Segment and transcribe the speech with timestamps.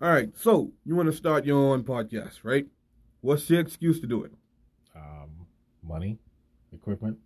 [0.00, 2.68] All right, so you want to start your own podcast, right?
[3.20, 4.32] What's the excuse to do it?
[4.94, 5.48] Um,
[5.82, 6.18] money,
[6.72, 7.18] equipment.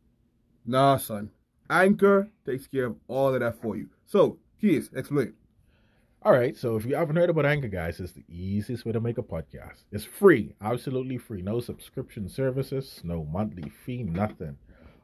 [0.64, 1.28] Nah, son.
[1.68, 3.90] Anchor takes care of all of that for you.
[4.06, 5.34] So, Keys, explain.
[6.22, 9.00] All right, so if you haven't heard about Anchor, guys, it's the easiest way to
[9.00, 9.82] make a podcast.
[9.90, 11.42] It's free, absolutely free.
[11.42, 14.56] No subscription services, no monthly fee, nothing.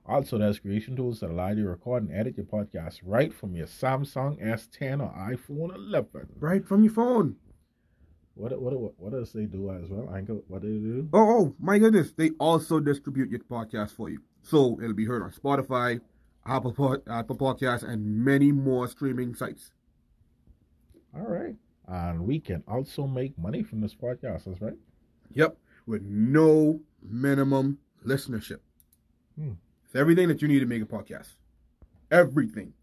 [0.06, 3.54] Also, there's creation tools that allow you to record and edit your podcast right from
[3.54, 6.28] your Samsung S10 or iPhone 11.
[6.40, 7.36] Right from your phone.
[8.38, 10.14] What what what, what does they do as well?
[10.14, 11.08] Anchor, what do they do?
[11.12, 12.12] Oh, oh, my goodness.
[12.12, 14.20] They also distribute your podcast for you.
[14.42, 16.00] So it'll be heard on Spotify,
[16.46, 19.72] Apple, Pod, Apple Podcasts, and many more streaming sites.
[21.14, 21.56] All right,
[21.88, 24.44] and we can also make money from this podcast.
[24.44, 24.78] That's right.
[25.32, 28.60] Yep, with no minimum listenership.
[29.38, 29.52] Hmm.
[29.86, 31.34] It's everything that you need to make a podcast.
[32.10, 32.74] Everything.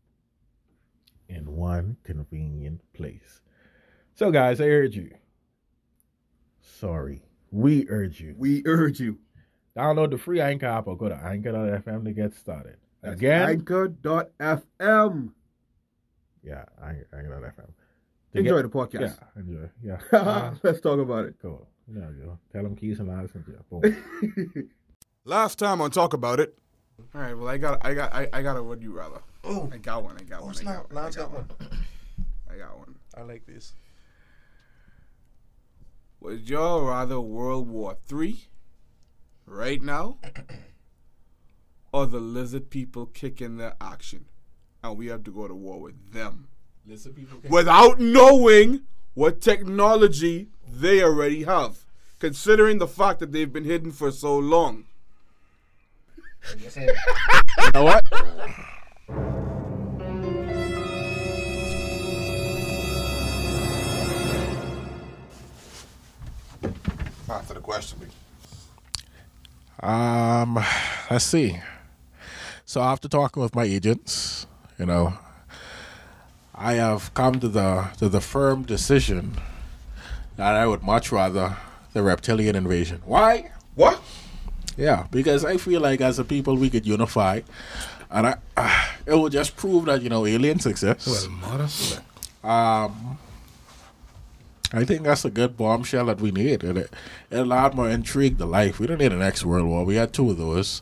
[1.27, 3.41] in one convenient place.
[4.15, 5.11] So, guys, I urge you.
[6.79, 8.35] Sorry, we urge you.
[8.37, 9.19] We urge you.
[9.77, 12.77] Download the free Anchor app or go to anchor.fm to get started.
[13.01, 15.31] That's Again, Anchor.fm.
[16.43, 17.67] yeah, Anchor- anchor.fm.
[18.33, 19.17] To Enjoy get- the podcast.
[19.35, 19.69] Yeah, enjoy.
[19.83, 19.99] Yeah.
[20.11, 21.35] Uh, Let's talk about it.
[21.41, 21.67] cool.
[21.87, 22.39] There we go.
[22.51, 23.61] Tell them keys and lies and yeah.
[23.69, 24.69] Boom.
[25.25, 26.57] Last time on Talk About It.
[27.13, 29.19] All right, well, I got, I got, I, I got a would you rather.
[29.43, 30.15] Oh, I got one.
[30.19, 30.55] I got oh one.
[30.55, 30.89] I snap!
[30.89, 31.03] got Now one.
[31.03, 31.47] I it's got got one.
[31.69, 31.79] one.
[32.49, 32.95] I got one.
[33.17, 33.73] I like this.
[36.25, 38.47] Would y'all rather World War Three
[39.45, 40.17] right now,
[41.93, 44.25] or the lizard people kicking their action,
[44.83, 46.47] and we have to go to war with them
[46.87, 47.37] Listen, people.
[47.47, 48.81] without knowing
[49.13, 51.85] what technology they already have,
[52.17, 54.85] considering the fact that they've been hidden for so long.
[56.75, 56.91] You
[57.71, 58.03] know what?
[67.35, 67.99] Answer the question,
[69.81, 70.63] Um,
[71.11, 71.59] let's see.
[72.65, 74.47] So after talking with my agents,
[74.79, 75.13] you know,
[76.55, 79.35] I have come to the to the firm decision
[80.37, 81.57] that I would much rather
[81.93, 83.01] the reptilian invasion.
[83.05, 83.51] Why?
[83.75, 84.01] What?
[84.77, 87.41] Yeah, because I feel like as a people we could unify,
[88.09, 91.29] and I, uh, it would just prove that you know aliens exist.
[91.29, 91.67] mother.
[92.43, 93.17] Um,
[94.73, 96.63] I think that's a good bombshell that we need.
[96.63, 96.89] It, it
[97.31, 98.79] allowed more intrigue to life.
[98.79, 99.85] We don't need an next world war.
[99.85, 100.81] We had two of those.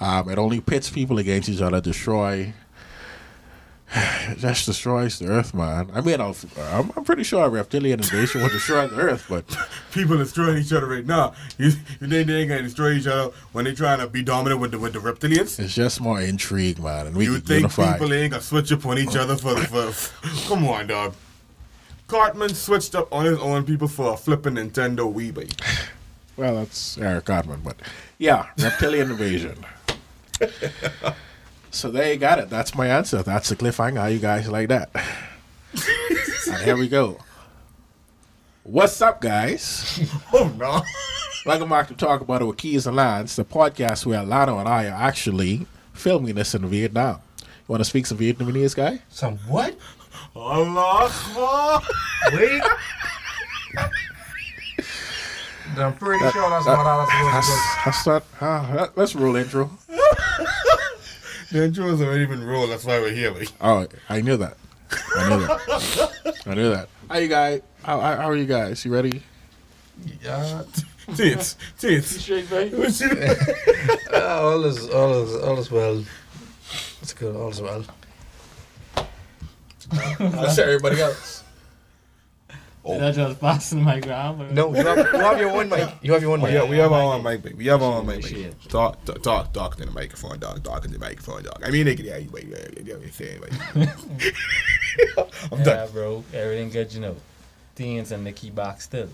[0.00, 2.52] Um, it only pits people against each other, destroy.
[3.96, 5.90] It just destroys the earth, man.
[5.94, 9.44] I mean, I'll, I'm, I'm pretty sure a reptilian invasion would destroy the earth, but
[9.92, 11.34] People destroying each other right now.
[11.58, 11.66] You,
[12.00, 14.72] you think they ain't gonna destroy each other when they trying to be dominant with
[14.72, 15.58] the with the reptilians?
[15.60, 17.06] it's just more intrigue, man.
[17.06, 17.92] And we You think unify.
[17.92, 21.14] people ain't gonna switch up on each other for, the for Come on, dog.
[22.14, 25.50] Cartman switched up on his own people for a flipping Nintendo Wii, baby.
[26.36, 27.76] Well, that's Eric Cartman, but
[28.18, 29.64] yeah, reptilian invasion.
[31.70, 32.50] so there you got it.
[32.50, 33.22] That's my answer.
[33.22, 33.98] That's the cliffhanger.
[33.98, 34.90] How you guys like that?
[36.48, 37.18] and here we go.
[38.64, 40.00] What's up, guys?
[40.32, 40.82] Oh no.
[41.46, 44.68] Welcome back to Talk About It with Keys and Lines, the podcast where Lano and
[44.68, 47.20] I are actually filming this in Vietnam.
[47.40, 49.02] You want to speak some Vietnamese, guy?
[49.08, 49.76] Some what?
[50.36, 51.82] Allah Akbar.
[52.32, 52.62] Wait.
[55.76, 58.24] I'm pretty sure that's what I was That's, supposed to that's not.
[58.40, 59.70] Uh, let- let's roll intro.
[61.50, 63.48] The intro's already been rolled, that's why we're here, baby.
[63.60, 64.56] Oh, I knew that.
[65.16, 66.40] I knew that.
[66.46, 66.88] I knew that.
[67.08, 67.60] How you guys?
[67.82, 68.84] How, how how are you guys?
[68.84, 69.22] You ready?
[70.22, 70.62] Yeah.
[71.14, 72.20] Tits, tits.
[72.20, 72.72] Straight, right?
[72.72, 73.00] What
[74.12, 76.04] Uh, all is all is all is well.
[77.02, 77.36] It's good.
[77.36, 77.84] All is well.
[79.90, 81.42] How's everybody else?
[82.48, 83.12] That oh.
[83.12, 84.54] just passing my ground.
[84.54, 85.88] No, you have, you have your one mic.
[86.02, 86.54] You have your one we mic.
[86.54, 87.54] Yeah, we have our own mic, baby.
[87.56, 88.42] We have our own mic, baby.
[88.42, 88.60] Shit.
[88.68, 90.62] Talk, talk, talk, talk to the microphone, dog.
[90.62, 91.62] Talk to the microphone, dog.
[91.64, 93.94] I mean, they can, yeah, wait, yeah, yeah, yeah, yeah, yeah,
[95.16, 95.24] yeah.
[95.50, 95.90] I'm Yeah, done.
[95.92, 96.24] bro.
[96.34, 97.16] Everything good, you know.
[97.74, 99.08] Teens and Nicky box still.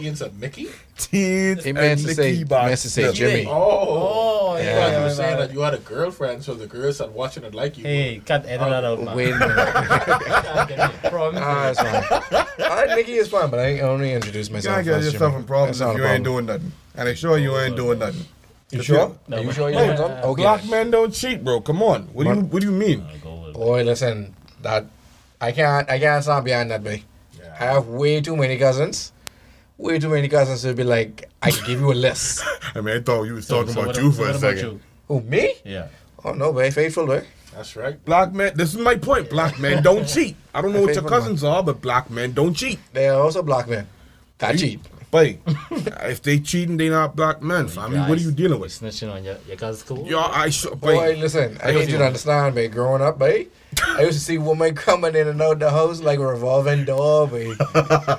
[0.00, 0.68] Ian said Mickey.
[0.98, 3.12] Teens He meant and to say, Nicky Box meant to say Still.
[3.12, 3.46] Jimmy.
[3.48, 6.66] Oh, Oh, you yeah, thought you were saying that you had a girlfriend, so the
[6.66, 7.84] girls that watching it like you.
[7.84, 9.16] Hey, cut edit that out, man.
[9.16, 10.90] Wait a minute.
[11.10, 11.40] Promise.
[11.42, 12.66] Ah, it's fine.
[12.70, 14.74] All right, Nikki is fine, but I only introduced You myself.
[14.76, 16.72] can't get yourself in problems if you ain't doing nothing.
[16.94, 18.24] And I sure you ain't doing nothing.
[18.70, 19.16] You sure?
[19.28, 19.84] No, Are you but- sure you Yeah.
[19.96, 20.24] haven't?
[20.24, 20.42] Okay.
[20.42, 21.60] Black men don't cheat, bro.
[21.60, 22.02] Come on.
[22.12, 23.04] What do you What do you mean?
[23.08, 23.54] I'll go with it.
[23.54, 24.86] Boy, listen, that
[25.40, 27.04] I can't I can't stand behind that way.
[27.60, 29.12] I have way too many cousins.
[29.76, 32.42] Way too many cousins to be like, I can give you a list.
[32.74, 34.38] I mean, I thought you was So- talking so about what- you for what a
[34.38, 34.70] about second.
[34.72, 34.80] you?
[35.08, 35.54] Who, me?
[35.64, 35.88] Yeah.
[36.24, 37.26] Oh no, boy, faithful boy.
[37.54, 38.02] That's right.
[38.04, 38.52] Black men.
[38.56, 39.30] This is my point.
[39.30, 40.36] Black men don't cheat.
[40.54, 41.20] I don't know what your Favorite one.
[41.20, 42.78] cousins are, but black men don't cheat.
[42.92, 43.86] They are also black men.
[44.38, 44.80] That cheap.
[45.14, 45.36] But
[46.10, 47.68] if they cheating, they not black men.
[47.78, 48.72] I mean, what are you dealing with?
[48.72, 50.04] Snitching on your, your cousin's cool.
[50.08, 50.80] Yo, I should.
[50.80, 52.68] Boy, listen, I need you to understand, man.
[52.72, 53.48] Growing up, babe,
[53.86, 57.28] I used to see women coming in and out the house like a revolving door,
[57.28, 57.56] babe.
[57.76, 58.18] I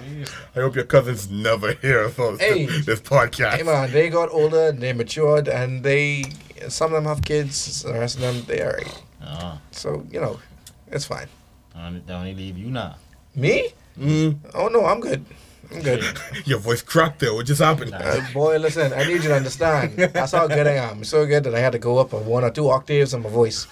[0.56, 2.66] hope your cousins never hear about Hey.
[2.66, 3.58] this podcast.
[3.58, 6.24] Hey, man, they got older, they matured, and they,
[6.70, 9.02] some of them have kids, the rest of them, they are right.
[9.22, 10.40] Uh, So, you know,
[10.88, 11.28] it's fine.
[11.76, 12.96] don't, don't he leave you now.
[13.36, 13.74] Me?
[14.00, 15.26] Mm, Oh, no, I'm good.
[15.72, 16.04] I'm good.
[16.46, 17.34] your voice cracked there.
[17.34, 17.94] What just happened?
[17.94, 19.94] Uh, boy, listen, I need you to understand.
[19.98, 21.04] That's how good I am.
[21.04, 23.30] So good that I had to go up a one or two octaves on my
[23.30, 23.68] voice.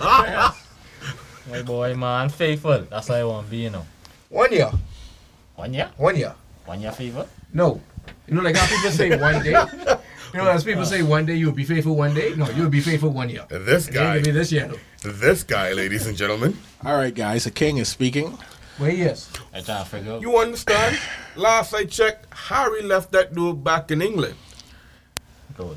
[1.50, 2.86] My boy, man, faithful.
[2.90, 3.86] That's how I want to be, you know.
[4.30, 4.70] One year.
[5.56, 5.90] One year?
[5.98, 6.34] One year.
[6.64, 7.28] One year faithful?
[7.52, 7.80] No.
[8.26, 9.50] You know, like how people say one day.
[10.32, 12.34] You know, as people say one day you'll be faithful one day.
[12.34, 13.44] No, you'll be faithful one year.
[13.50, 14.72] This It ain't guy, gonna be this year
[15.04, 16.56] this guy, ladies and gentlemen.
[16.84, 17.44] All right, guys.
[17.44, 18.38] The king is speaking.
[18.78, 19.30] Where he is?
[19.52, 20.22] I try to figure out.
[20.22, 20.98] You understand?
[21.36, 24.34] Last I checked, Harry left that dude back in England.
[25.56, 25.76] Good.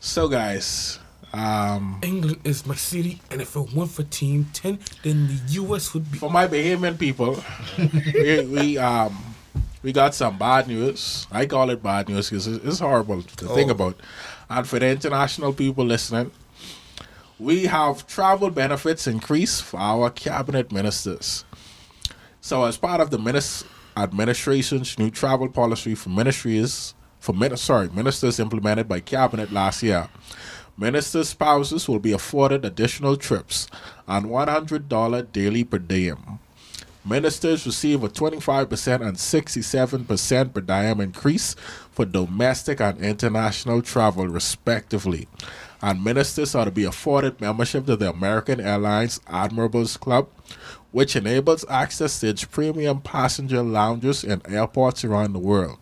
[0.00, 0.98] So, guys,
[1.32, 5.94] um, England is my city, and if it weren't for Team 10, then the U.S.
[5.94, 6.18] would be.
[6.18, 7.42] for my Bahamian people,
[8.14, 9.34] we, we um
[9.82, 11.26] we got some bad news.
[11.32, 13.72] I call it bad news because it's horrible to think Oh.
[13.72, 13.96] about.
[14.50, 16.30] And for the international people listening,
[17.38, 21.44] we have travel benefits increased for our cabinet ministers.
[22.46, 23.64] So, as part of the minis-
[23.96, 30.08] administration's new travel policy for ministries, for min- sorry, ministers implemented by cabinet last year,
[30.78, 33.66] minister spouses will be afforded additional trips
[34.06, 36.38] and $100 daily per diem.
[37.04, 41.56] Ministers receive a 25% and 67% per diem increase
[41.90, 45.26] for domestic and international travel, respectively.
[45.82, 50.28] And ministers are to be afforded membership to the American Airlines Admirables Club,
[50.96, 55.76] which enables access to its premium passenger lounges in airports around the world.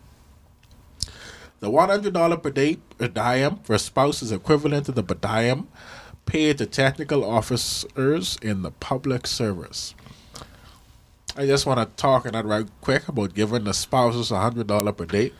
[1.61, 5.69] The $100 per day per diem for a spouse is equivalent to the per diem
[6.25, 9.95] paid to technical officers in the public service.
[11.37, 15.05] I just want to talk on that right quick about giving the spouses $100 per
[15.05, 15.31] day.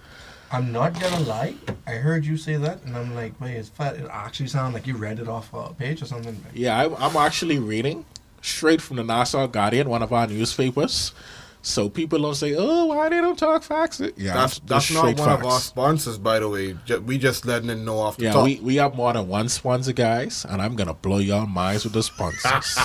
[0.54, 1.56] I'm not gonna lie.
[1.86, 3.98] I heard you say that, and I'm like, wait, it's fat.
[3.98, 6.42] It actually sounds like you read it off a page or something.
[6.54, 8.06] Yeah, I, I'm actually reading
[8.46, 11.14] straight from the Nassau Guardian, one of our newspapers.
[11.62, 15.30] So people don't say, "Oh, why they don't talk facts?" Yeah, That's that's not one
[15.30, 16.78] of our sponsors, by the way.
[17.08, 18.44] We just letting them know off the Yeah, top.
[18.46, 21.94] we, we have more than one sponsor, guys, and I'm gonna blow your minds with
[21.94, 22.78] the sponsors.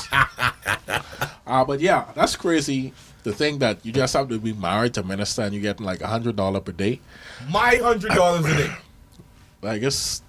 [1.47, 2.95] uh, but yeah, that's crazy.
[3.23, 6.01] The thing that you just have to be married to minister and you're getting like
[6.01, 7.01] a hundred dollar per day.
[7.51, 8.75] My hundred dollars a day.
[9.63, 10.23] I guess,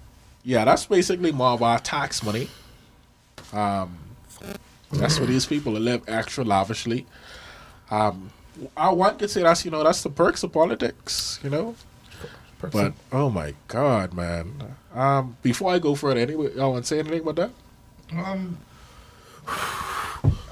[0.44, 2.50] yeah, that's basically more of our tax money.
[3.54, 3.96] Um,
[4.92, 7.06] that's for these people to live extra lavishly.
[7.90, 8.30] Um,
[8.76, 11.74] I one could say that's you know that's the perks of politics, you know.
[12.60, 14.76] But oh my god, man!
[14.94, 17.50] Um, before I go further, anyway, y'all want to say anything about that?
[18.12, 18.58] Um,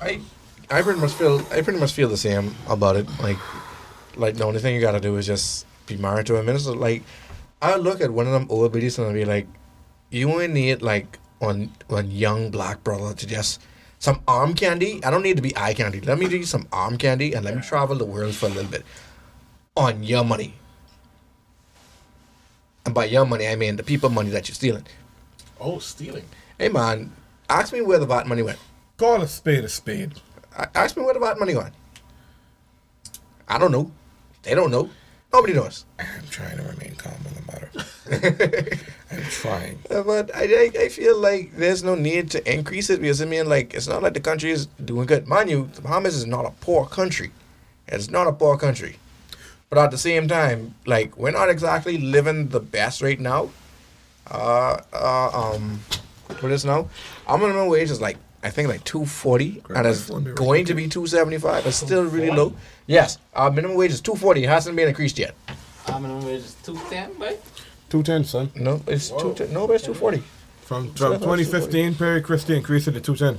[0.00, 0.20] I,
[0.70, 3.06] I pretty much feel, I pretty much feel the same about it.
[3.20, 3.38] Like,
[4.16, 6.72] like the only thing you gotta do is just be married to a minister.
[6.72, 7.02] Like,
[7.62, 9.46] I look at one of them old biddies and I be like,
[10.10, 13.60] you only need like one one young black brother to just
[14.00, 15.04] some arm candy.
[15.04, 16.00] I don't need to be eye candy.
[16.00, 18.70] Let me do some arm candy and let me travel the world for a little
[18.70, 18.84] bit
[19.76, 20.54] on your money.
[22.84, 24.86] And by your money, I mean the people money that you're stealing.
[25.60, 26.24] Oh, stealing.
[26.58, 27.12] Hey man,
[27.48, 28.58] ask me where the VAT money went.
[28.96, 30.14] Call a spade a spade.
[30.74, 31.74] Ask me where the VAT money went.
[33.46, 33.92] I don't know.
[34.42, 34.88] They don't know.
[35.32, 35.84] Nobody knows.
[35.98, 38.78] I'm trying to remain calm on the matter.
[39.10, 39.78] I'm trying.
[39.90, 43.24] Uh, But I, I, I feel like there's no need to increase it because I
[43.24, 45.26] mean, like, it's not like the country is doing good.
[45.26, 47.30] Mind you, the Bahamas is not a poor country.
[47.88, 48.96] It's not a poor country.
[49.68, 53.50] But at the same time, like, we're not exactly living the best right now.
[54.30, 55.80] Uh, uh, um,
[56.40, 56.88] what is now?
[57.26, 60.64] Our minimum wage is like, I think like 240 and it's phone be right going
[60.66, 61.66] to be 275.
[61.66, 62.54] It's still really low.
[62.86, 64.44] Yes, our minimum wage is 240.
[64.44, 65.34] It hasn't been increased yet.
[65.88, 67.36] Our minimum wage is 210, boy?
[67.90, 68.50] Two ten, son.
[68.54, 69.34] No, it's two.
[69.50, 70.22] No, but it's 240.
[70.62, 73.38] From from 2015, Perry Christie increased it to two ten.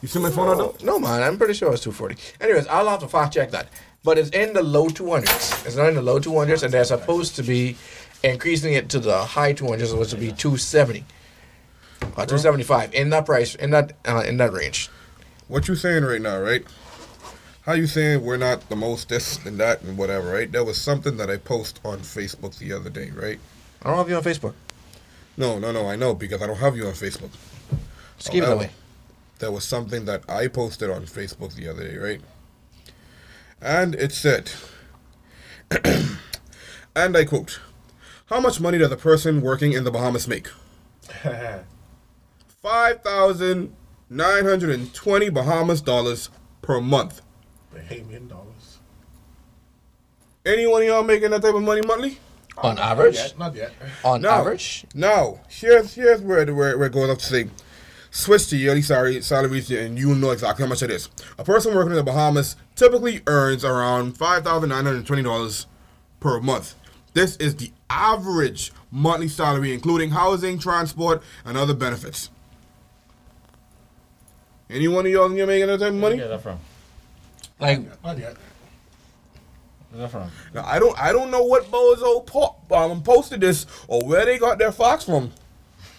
[0.00, 0.84] You see my phone out though?
[0.84, 2.16] No, man, I'm pretty sure it's 240.
[2.40, 3.68] Anyways, I'll have to fact check that.
[4.02, 5.66] But it's in the low 200s.
[5.66, 7.76] It's not in the low 200s, and they're supposed to be
[8.24, 11.04] increasing it to the high 200s, which would be 270
[12.02, 14.88] or 275 in that price, in that uh, in that range.
[15.48, 16.64] What you saying right now, right?
[17.62, 20.50] How you saying we're not the most this and that and whatever, right?
[20.50, 23.38] There was something that I post on Facebook the other day, right?
[23.82, 24.54] I don't have you on Facebook.
[25.36, 27.30] No, no, no, I know because I don't have you on Facebook.
[28.18, 28.70] Just keep it that way.
[29.38, 32.20] there was something that I posted on Facebook the other day, right?
[33.60, 34.50] And it said,
[36.96, 37.60] and I quote,
[38.26, 40.48] How much money does a person working in the Bahamas make?
[42.62, 46.30] 5,920 Bahamas dollars
[46.62, 47.22] per month.
[47.74, 48.78] Bahamian dollars.
[50.44, 52.18] Anyone of y'all making that type of money monthly?
[52.58, 53.14] On average?
[53.14, 53.72] Yet, not yet.
[54.04, 54.30] On No.
[54.30, 54.84] average?
[54.94, 55.40] No.
[55.48, 57.48] here's here's where it- where, where it goes up to say,
[58.10, 61.08] switch to yearly salary salaries, and you'll know exactly how much it is.
[61.38, 65.66] A person working in the Bahamas typically earns around five thousand nine hundred twenty dollars
[66.18, 66.74] per month.
[67.14, 72.30] This is the average monthly salary, including housing, transport, and other benefits.
[74.68, 76.16] Any one of y'all in here making that type of Where you money?
[76.16, 76.58] get that from?
[77.60, 78.36] Like, Not yet.
[79.90, 80.30] Where that from?
[80.54, 84.38] Now, I don't I don't know what bozo po- um, posted this or where they
[84.38, 85.32] got their facts from,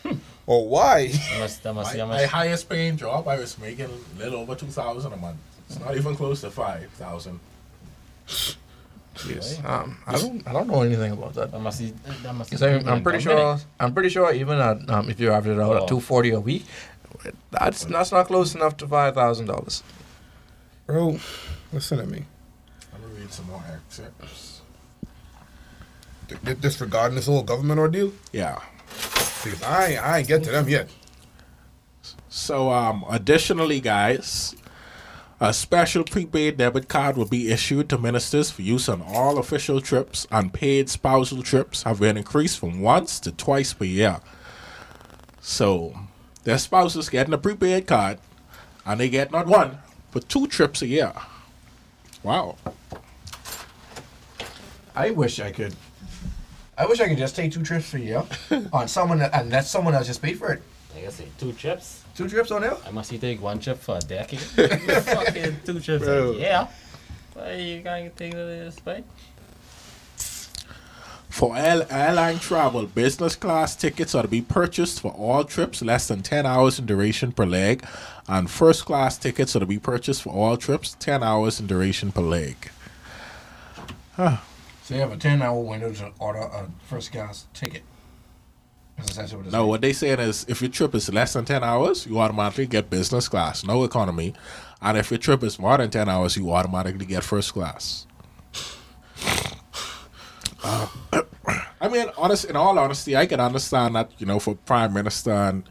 [0.47, 1.07] or why.
[1.07, 4.19] That must, that must, My, that my must, highest paying job, I was making a
[4.19, 5.37] little over two thousand a month.
[5.69, 7.39] It's not even close to five thousand.
[9.27, 9.59] yes.
[9.65, 11.51] Um, I don't, I don't know anything about that.
[11.51, 12.55] that must be, that must be.
[12.57, 15.61] 'Cause I'm, I'm pretty sure, I'm pretty sure even at, um, if you average it
[15.61, 15.83] out Oh.
[15.83, 16.65] at two forty a week,
[17.51, 19.83] that's that's not close enough to five thousand dollars.
[20.91, 21.19] Bro,
[21.71, 22.25] listen to me.
[22.93, 24.59] I'm gonna read some more excerpts.
[26.27, 28.11] D- disregarding this whole government ordeal?
[28.33, 28.59] Yeah.
[29.41, 30.89] Because I ain't, I ain't get to them yet.
[32.27, 34.53] So, um, additionally, guys,
[35.39, 39.79] a special prepaid debit card will be issued to ministers for use on all official
[39.79, 40.27] trips.
[40.29, 44.19] Unpaid spousal trips have been increased from once to twice per year.
[45.39, 45.97] So,
[46.43, 48.19] their spouses getting a prepaid card,
[48.85, 49.77] and they get not one,
[50.11, 51.13] but two trips a year.
[52.23, 52.57] Wow.
[54.95, 55.75] I wish I could.
[56.77, 58.23] I wish I could just take two trips a year
[58.73, 60.61] on someone that, and let someone else just pay for it.
[60.95, 62.03] Like I say, two trips.
[62.15, 62.75] Two trips on there.
[62.85, 64.39] I must take one trip for a decade.
[64.39, 66.03] Fucking two trips.
[66.03, 66.33] Bro.
[66.33, 66.67] Yeah.
[67.33, 69.03] Why you gotta take this way?
[71.31, 76.09] For air- airline travel, business class tickets are to be purchased for all trips less
[76.09, 77.85] than 10 hours in duration per leg,
[78.27, 82.11] and first class tickets are to be purchased for all trips 10 hours in duration
[82.11, 82.69] per leg.
[84.17, 84.37] So
[84.89, 87.83] you have a ten hour window to order a first class ticket.
[88.97, 91.63] That's essentially what No, what they saying is if your trip is less than 10
[91.63, 94.33] hours, you automatically get business class, no economy.
[94.81, 98.05] And if your trip is more than 10 hours, you automatically get first class.
[100.63, 100.87] Uh,
[101.81, 105.31] I mean, honest, in all honesty, I can understand that, you know, for prime minister
[105.31, 105.63] and,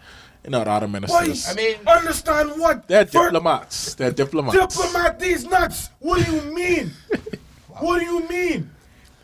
[0.44, 1.49] you know, the other ministers.
[1.49, 2.88] I mean, Understand what?
[2.88, 3.94] They're For- diplomats.
[3.94, 4.56] They're diplomats.
[4.76, 5.90] Diplomat these nuts.
[6.00, 6.92] What do you mean?
[7.78, 8.70] What do you mean?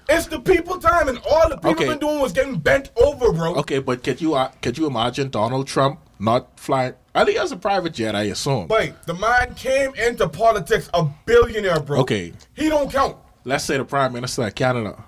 [0.08, 1.88] It's the people time, and all the people Okay.
[1.88, 3.54] been doing was getting bent over, bro.
[3.56, 6.94] Okay, but could you uh, could you imagine Donald Trump not flying?
[7.14, 8.68] I think he has a private jet, I assume.
[8.68, 12.00] Wait, the man came into politics a billionaire, bro.
[12.00, 12.32] Okay.
[12.54, 13.16] He don't count.
[13.44, 15.04] Let's say the prime minister of Canada.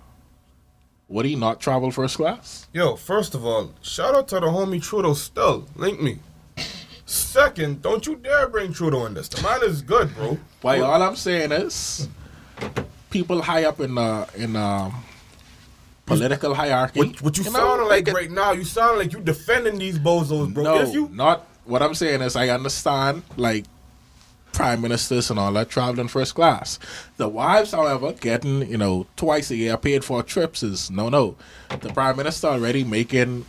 [1.08, 2.66] Would he not travel first class?
[2.72, 5.66] Yo, first of all, shout out to the homie Trudeau still.
[5.74, 6.18] Link me.
[7.06, 9.28] Second, don't you dare bring Trudeau in this.
[9.28, 10.38] The man is good, bro.
[10.60, 10.80] Why?
[10.80, 12.06] All I'm saying is,
[13.08, 15.02] people high up in the in um,
[16.04, 17.00] political hierarchy.
[17.00, 20.52] What, what you, know, sounding like right now, you sound like you defending these bozos,
[20.52, 20.64] bro.
[20.64, 21.08] No, Yes, you?
[21.12, 23.64] not what I'm saying is I understand like
[24.58, 26.80] prime ministers and all that traveling first class.
[27.16, 31.36] The wives, however, getting you know twice a year paid for trips is no no.
[31.68, 33.46] The prime minister already making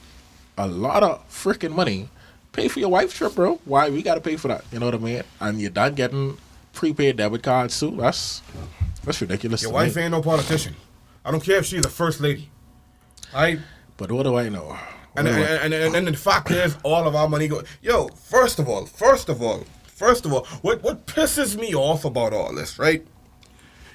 [0.56, 2.10] a lot of freaking money.
[2.52, 3.60] Pay for your wife's trip, bro.
[3.66, 4.64] Why we gotta pay for that?
[4.72, 5.24] You know what I mean?
[5.40, 6.38] And you're done getting
[6.74, 7.96] prepaid debit cards too.
[7.98, 8.44] That's
[9.04, 9.64] that's ridiculous.
[9.64, 10.04] Your wife me.
[10.04, 10.76] ain't no politician.
[11.26, 12.50] I don't care if she's the first lady.
[13.34, 13.60] I
[13.98, 14.78] But what do I know?
[15.16, 17.64] and and, do I- and, and, and the fact is, all of our money go.
[17.82, 19.64] Yo, first of all, first of all,
[20.00, 23.06] first of all, what what pisses me off about all this, right?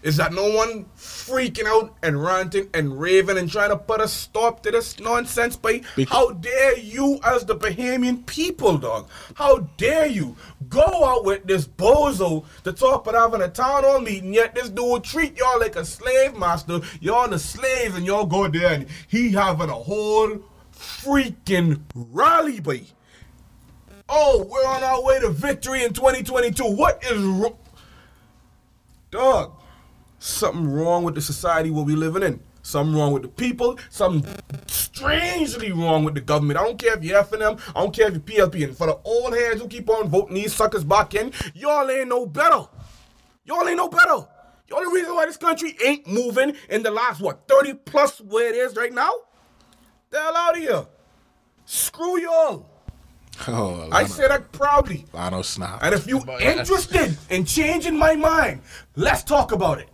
[0.02, 4.06] Is that no one freaking out and ranting and raving and trying to put a
[4.06, 9.08] stop to this nonsense, but how dare you as the Bahamian people, dog?
[9.34, 10.36] How dare you
[10.68, 14.68] go out with this bozo to talk about having a town hall meeting, yet this
[14.68, 16.82] dude treat y'all like a slave master.
[17.00, 20.38] Y'all the slaves and y'all go there and he having a whole
[20.74, 22.82] freaking rally, boy.
[24.08, 26.64] Oh, we're on our way to victory in 2022.
[26.64, 27.56] What is wrong?
[29.10, 29.52] Dog,
[30.18, 32.40] something wrong with the society where we living in.
[32.62, 33.78] Something wrong with the people.
[33.90, 34.26] Something
[34.66, 36.58] strangely wrong with the government.
[36.58, 37.60] I don't care if you're FNM.
[37.74, 38.64] I don't care if you're PLP.
[38.64, 42.08] And for the old hands who keep on voting these suckers back in, y'all ain't
[42.08, 42.66] no better.
[43.44, 44.26] Y'all ain't no better.
[44.68, 48.48] The only reason why this country ain't moving in the last, what, 30 plus where
[48.48, 49.12] it is right now?
[50.10, 50.86] The hell out of here.
[51.66, 52.73] Screw y'all.
[53.48, 55.04] Oh, I Lano, say that proudly.
[55.12, 55.80] Lano snap.
[55.82, 58.60] And if you interested in changing my mind,
[58.96, 59.88] let's talk about it.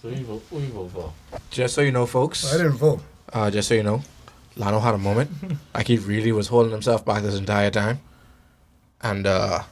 [0.00, 1.12] So who you vote, who you vote for?
[1.50, 2.52] Just so you know, folks.
[2.52, 3.00] I didn't vote.
[3.32, 4.02] Uh, just so you know,
[4.56, 5.30] Lano had a moment.
[5.74, 8.00] like he really was holding himself back this entire time.
[9.02, 9.62] And uh,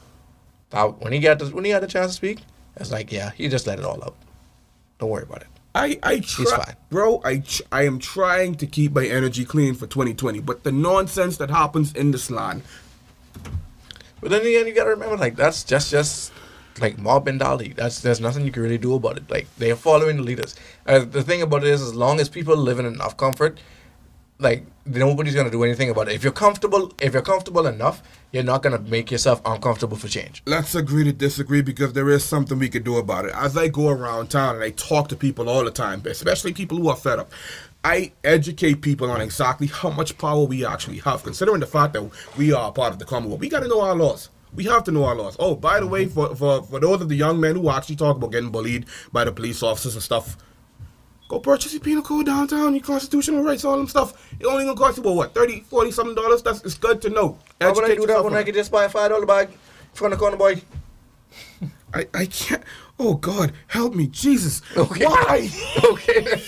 [0.70, 2.40] that, when he got the, when he had the chance to speak,
[2.76, 4.16] it's like, yeah, he just let it all out.
[4.98, 5.48] Don't worry about it.
[5.74, 7.20] I I try, bro.
[7.24, 11.50] I I am trying to keep my energy clean for 2020, but the nonsense that
[11.50, 12.62] happens in this land,
[14.20, 16.32] But then again, you gotta remember, like that's just just
[16.80, 17.72] like mob mentality.
[17.74, 19.30] That's there's nothing you can really do about it.
[19.30, 20.54] Like they are following the leaders.
[20.86, 23.58] Uh, the thing about it is, as long as people live in enough comfort,
[24.42, 26.14] like nobody's gonna do anything about it.
[26.14, 30.42] If you're comfortable, if you're comfortable enough, you're not gonna make yourself uncomfortable for change.
[30.46, 33.32] let's agree to disagree because there is something we could do about it.
[33.34, 36.78] As I go around town and I talk to people all the time, especially people
[36.78, 37.30] who are fed up.
[37.84, 42.08] I educate people on exactly how much power we actually have, considering the fact that
[42.36, 43.40] we are part of the Commonwealth.
[43.40, 44.30] We got to know our laws.
[44.54, 45.34] We have to know our laws.
[45.40, 48.16] Oh, by the way, for, for, for those of the young men who actually talk
[48.16, 50.36] about getting bullied by the police officers and stuff,
[51.32, 54.30] go purchase your penal code downtown, your constitutional rights, all them stuff.
[54.38, 56.42] It only gonna cost you, well, what, 30 40 something dollars?
[56.42, 57.38] That's it's good to know.
[57.60, 59.48] How would I do that when on I could just buy a five dollar bag
[59.94, 60.60] from the corner boy?
[61.94, 62.62] I, I can't.
[62.98, 64.60] Oh God, help me, Jesus!
[64.76, 65.06] Okay.
[65.06, 65.50] Why?
[65.84, 66.42] okay.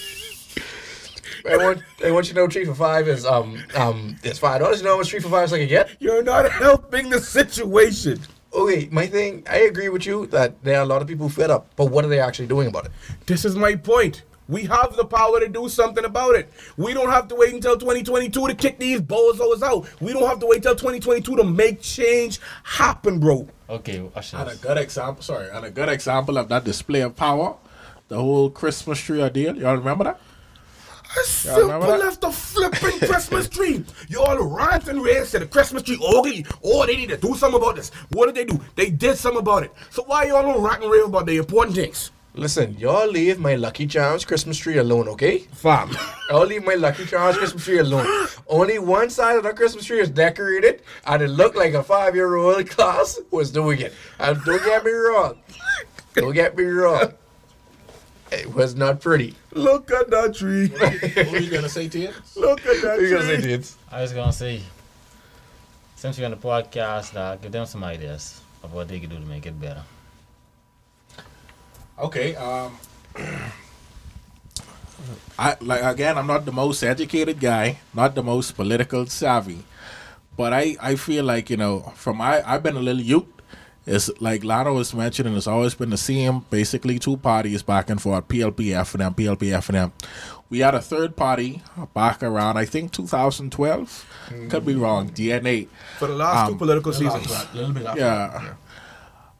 [1.46, 4.60] I want I want you to know three for five is um um it's five
[4.60, 4.78] dollars.
[4.78, 5.96] You know how much three for five is I can get?
[5.98, 8.20] You're not helping the situation.
[8.52, 11.50] Okay, my thing, I agree with you that there are a lot of people fed
[11.50, 12.92] up, but what are they actually doing about it?
[13.26, 14.22] This is my point.
[14.46, 16.52] We have the power to do something about it.
[16.76, 19.88] We don't have to wait until 2022 to kick these bozos out.
[20.02, 23.48] We don't have to wait until 2022 to make change happen, bro.
[23.70, 27.56] Okay, And a good example, sorry, and a good example of that display of power,
[28.08, 29.56] the whole Christmas tree ordeal.
[29.56, 30.20] Y'all remember that?
[31.16, 31.98] A simple remember that?
[32.00, 33.84] left a flipping Christmas tree.
[34.08, 36.44] You all rant and rave, said the Christmas tree oh, ugly.
[36.62, 37.90] Oh, they need to do something about this.
[38.10, 38.60] What did they do?
[38.74, 39.72] They did something about it.
[39.90, 42.10] So why y'all don't rant and rave about the important things?
[42.36, 45.38] Listen, y'all leave my Lucky Charms Christmas tree alone, okay?
[45.52, 45.96] Fam.
[46.30, 48.26] I'll leave my Lucky Charms Christmas tree alone.
[48.48, 52.68] Only one side of the Christmas tree is decorated, and it looked like a five-year-old
[52.70, 53.94] class was doing it.
[54.18, 55.38] And don't get me wrong.
[56.14, 57.12] Don't get me wrong.
[58.32, 59.37] It was not pretty.
[59.52, 60.66] Look at that tree.
[60.70, 62.14] what were you gonna say to it?
[62.37, 63.11] Look at that tree.
[63.11, 63.46] You gonna say tree.
[63.46, 63.76] dudes?
[63.92, 64.61] I was gonna say,
[65.94, 69.20] since you're on the podcast, uh, give them some ideas of what they could do
[69.20, 69.85] to make it better.
[71.98, 72.35] Okay.
[72.37, 72.76] Um,
[75.38, 76.16] I like again.
[76.16, 79.64] I'm not the most educated guy, not the most political savvy,
[80.37, 83.26] but I I feel like you know from I I've been a little youth.
[83.87, 85.37] It's like Lana was mentioning.
[85.37, 88.26] It's always been the same, basically two parties back and forth.
[88.28, 89.92] PLP FNM, PLPF and them.
[90.48, 91.61] We had a third party
[91.92, 94.07] back around I think 2012.
[94.48, 95.11] Could be wrong.
[95.11, 95.68] DNA.
[95.98, 97.26] For the last two Um, political seasons.
[97.30, 98.54] A little bit Yeah.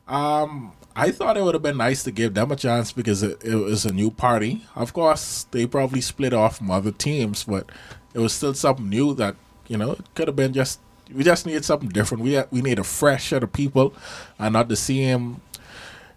[0.07, 3.43] Um, I thought it would have been nice to give them a chance because it,
[3.45, 4.65] it was a new party.
[4.77, 7.69] Of course, they probably split off from other teams, but
[8.13, 9.35] it was still something new that
[9.67, 10.81] you know it could have been just.
[11.13, 12.23] We just need something different.
[12.23, 13.93] We we need a fresh set of people,
[14.39, 15.41] and not the same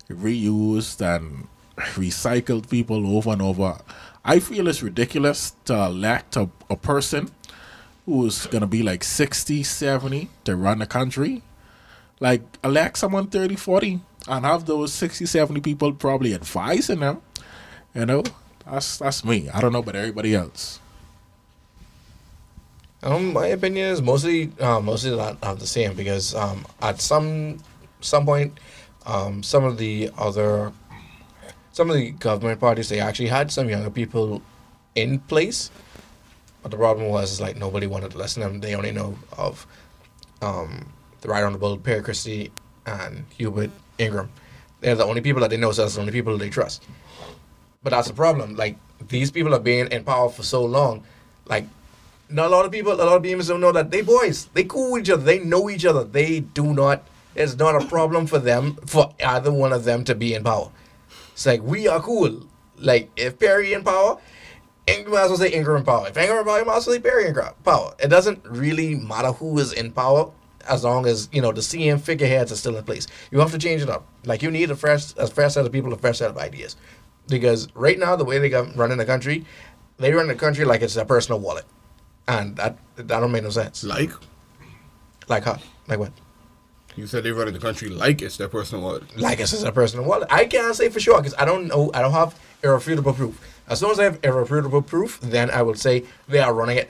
[0.10, 3.80] reused and recycled people over and over.
[4.24, 7.32] I feel it's ridiculous to elect a, a person
[8.06, 11.44] who's going to be like 60, 70 to run the country.
[12.20, 17.22] Like, elect someone 30, 40 and have those 60, 70 people probably advising them.
[17.96, 18.24] You know,
[18.66, 19.50] that's that's me.
[19.50, 20.80] I don't know about everybody else.
[23.04, 27.60] Um, my opinion is mostly uh, mostly not, not the same because um, at some
[28.02, 28.60] some point,
[29.06, 30.72] um, some of the other
[31.72, 34.42] some of the government parties they actually had some younger people
[34.96, 35.72] in place,
[36.62, 38.60] but the problem was is like nobody wanted to listen to them.
[38.60, 39.66] They only know of
[40.42, 42.52] um, the Right Honorable Perry Christie
[42.88, 43.70] and Hubert
[44.00, 44.32] Ingraham.
[44.82, 46.84] They're the only people that they know, so that's the only people they trust.
[47.84, 48.56] But that's the problem.
[48.56, 51.04] Like these people have been in power for so long,
[51.46, 51.66] like
[52.30, 54.64] not a lot of people, a lot of BMs don't know that they boys, they
[54.64, 56.04] cool with each other, they know each other.
[56.04, 57.04] They do not.
[57.36, 60.72] It's not a problem for them for either one of them to be in power.
[61.34, 62.48] It's like we are cool.
[62.78, 64.18] Like if Perry in power,
[64.88, 66.08] Ingraham might as well say Ingraham in power.
[66.08, 67.94] If Ingraham in power, you might as well say Perry in power.
[68.00, 70.32] It doesn't really matter who is in power
[70.70, 73.08] as long as you know the CM figureheads are still in place.
[73.32, 74.08] You have to change it up.
[74.26, 76.76] Like you need a fresh, a fresh set of people, a fresh set of ideas.
[77.28, 79.46] Because right now, the way they got running the country,
[79.98, 81.66] they run the country like it's their personal wallet,
[82.28, 83.84] and that that don't make no sense.
[83.84, 84.12] Like
[85.28, 85.60] Like how?
[85.88, 86.12] Like what?
[86.98, 89.18] you said, they run the country like it's their personal wallet.
[89.18, 90.28] Like it's their personal wallet.
[90.32, 91.92] I can't say for sure because I don't know.
[91.94, 93.40] I don't have irrefutable proof.
[93.68, 96.90] As soon as I have irrefutable proof, then I will say they are running it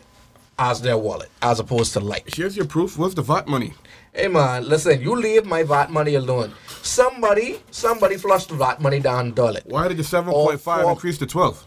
[0.60, 2.24] as their wallet, as opposed to life.
[2.36, 2.98] Here's your proof.
[2.98, 3.74] Where's the VAT money?
[4.14, 6.54] Hey man, listen, you leave my VAT money alone.
[6.82, 9.64] Somebody, somebody flushed the VAT money down the toilet.
[9.68, 11.66] Why did the 7.5 for- increase to 12?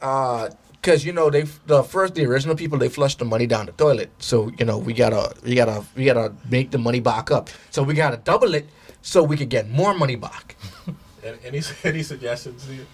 [0.00, 0.48] Uh,
[0.82, 3.72] cause you know they the first the original people they flushed the money down the
[3.72, 4.10] toilet.
[4.18, 7.50] So you know we gotta we gotta we gotta make the money back up.
[7.70, 8.66] So we gotta double it
[9.02, 10.56] so we could get more money back.
[11.44, 12.68] Any any suggestions?
[12.68, 12.84] Ian?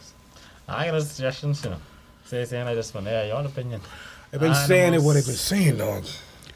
[0.69, 1.79] I got a suggestion, you know.
[2.27, 3.81] Say, saying I just want to hear your opinion.
[4.33, 6.05] I've been I saying it what I've been saying, dog.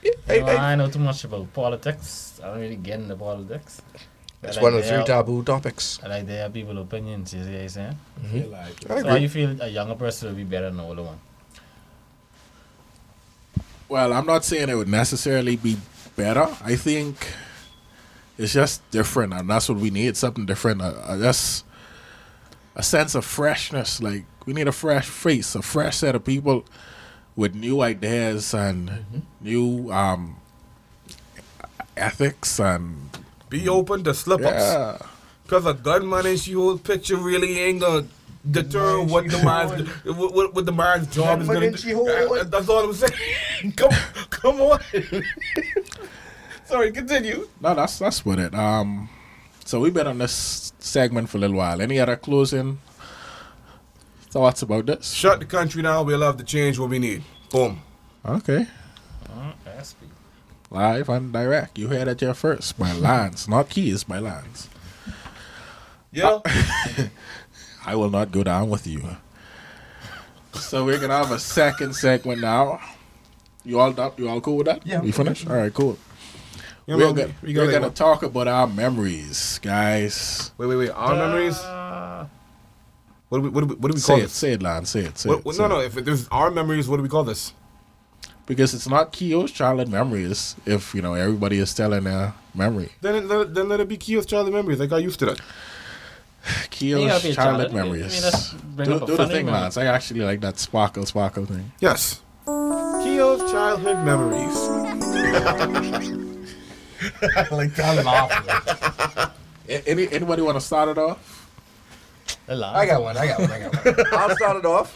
[0.03, 2.41] Hey, Well, hey, I know too much about politics.
[2.43, 3.81] I don't really get into politics.
[4.43, 6.01] It's I one of the three their- taboo topics.
[6.03, 7.99] I like their people opinions, you see what I'm saying?
[8.33, 9.21] Feel like- I So how agree.
[9.21, 11.21] you feel a younger person would be better than an older one?
[13.89, 15.77] Well, I'm not saying it would necessarily be
[16.17, 16.49] better.
[16.65, 17.27] I think
[18.39, 20.17] it's just different, and that's what we need.
[20.17, 20.81] Something different.
[20.83, 21.65] Uh, uh, just
[22.75, 24.01] a sense of freshness.
[24.03, 26.65] Like we need a fresh face, a fresh set of people
[27.37, 29.05] with new ideas and
[29.41, 30.37] new um,
[31.97, 33.11] ethics and
[33.49, 34.55] Be open to slip ups.
[34.57, 34.99] yeah.
[35.45, 38.07] Because a gunman in she holds picture really ain't gonna
[38.51, 42.09] deter what the man's what, what, what the man's job is gonna in she hold.
[42.09, 43.73] Uh, That's all I'm saying.
[43.77, 43.91] come,
[44.31, 44.81] come on.
[46.65, 47.49] Sorry, continue.
[47.61, 48.55] No, that's that's what it.
[48.55, 49.11] Um,
[49.65, 51.83] so we've been on this segment for a little while.
[51.83, 52.79] Any other closing
[54.33, 55.13] thoughts about this?
[55.13, 56.07] Shut the country down.
[56.07, 57.23] We'll have to change what we need.
[57.51, 57.83] Boom.
[58.25, 58.67] Okay.
[59.65, 60.09] That's me.
[60.71, 61.79] Live and direct.
[61.79, 62.79] You heard it here first.
[62.79, 64.71] By Lance, not keys, by Lance.
[66.11, 66.41] Yeah.
[67.87, 69.03] I will not go down with you.
[70.55, 72.81] So we're gonna have a second segment now.
[73.65, 74.13] You all done?
[74.17, 74.87] You all cool with that?
[74.87, 75.01] Yeah.
[75.01, 75.49] We finished?
[75.49, 75.99] All right, cool.
[76.87, 80.53] Yeah, we're gonna, we we're gonna talk about our memories, guys.
[80.59, 80.91] Wait, wait, wait.
[80.91, 81.59] Our memories.
[83.33, 84.33] What do we what do we, what do we call Say it, this?
[84.35, 84.91] say it, Lance.
[84.91, 85.17] Say it.
[85.17, 85.45] Say What, it.
[85.47, 85.81] what- say no, no.
[85.81, 87.55] If there's our memories, what do we call this?
[88.45, 90.55] Because it's not Keo's childhood memories.
[90.67, 92.91] If you know everybody is telling their memory.
[93.01, 94.83] Then it, let, then let it be Kiyo's childhood memories.
[94.83, 95.41] I got used to that.
[96.79, 97.81] You gotta Keo's be childhood child.
[97.81, 98.51] I mean, memories.
[98.77, 99.61] do do the thing, memory.
[99.63, 99.79] Lance.
[99.79, 101.73] I actually like that sparkle, sparkle thing.
[101.81, 102.21] Yes.
[102.45, 104.55] Kiyo's childhood memories.
[107.51, 109.33] like that laugh.
[109.87, 111.32] Any anybody want to start it off?
[112.61, 112.67] A.
[112.67, 113.17] I got one.
[113.17, 113.51] I got one.
[113.51, 114.07] I got one.
[114.13, 114.95] I'll start it off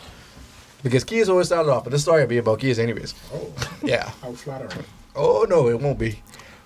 [0.83, 3.15] because Keys always started off, but this story will be about Keys anyways.
[3.33, 4.11] Oh, Yeah.
[4.23, 4.85] how flattering.
[5.15, 6.21] Oh no, it won't be.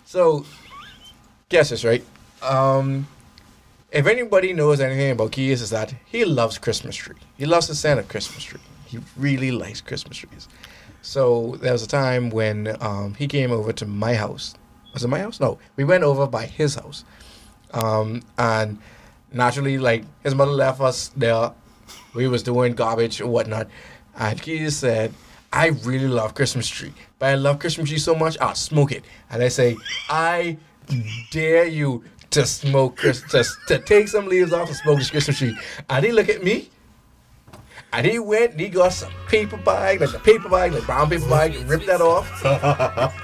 [0.04, 0.44] So,
[1.48, 2.04] guess this right.
[2.42, 3.06] Um,
[3.92, 7.16] if anybody knows anything about Keys, is that he loves Christmas tree.
[7.38, 8.60] He loves the scent of Christmas tree.
[8.86, 10.48] He really likes Christmas trees.
[11.02, 14.54] So there was a time when um, he came over to my house.
[14.92, 15.38] Was it my house?
[15.40, 17.04] No, we went over by his house,
[17.72, 18.78] um, and
[19.32, 21.52] naturally, like his mother left us there.
[22.14, 23.68] We was doing garbage and whatnot,
[24.18, 25.14] and he said,
[25.52, 29.04] "I really love Christmas tree, but I love Christmas tree so much, I'll smoke it."
[29.30, 29.76] And I say,
[30.08, 30.58] "I
[31.30, 35.56] dare you to smoke to, to take some leaves off and smoke this Christmas tree."
[35.88, 36.70] And he look at me,
[37.92, 41.08] and he went and he got some paper bag, like a paper bag, like brown
[41.10, 42.28] paper bag, ripped that off,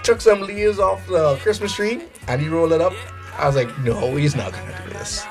[0.03, 2.95] took some leaves off the Christmas tree, and he rolled it up.
[3.39, 5.25] I was like, no, he's not gonna do this.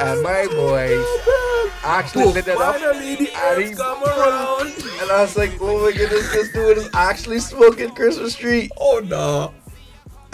[0.00, 1.02] And my boy
[1.84, 3.02] actually lit that up, and
[3.62, 4.66] he come around.
[5.00, 8.68] and I was like, oh my goodness, this dude is actually smoking Christmas tree.
[8.78, 9.54] Oh no.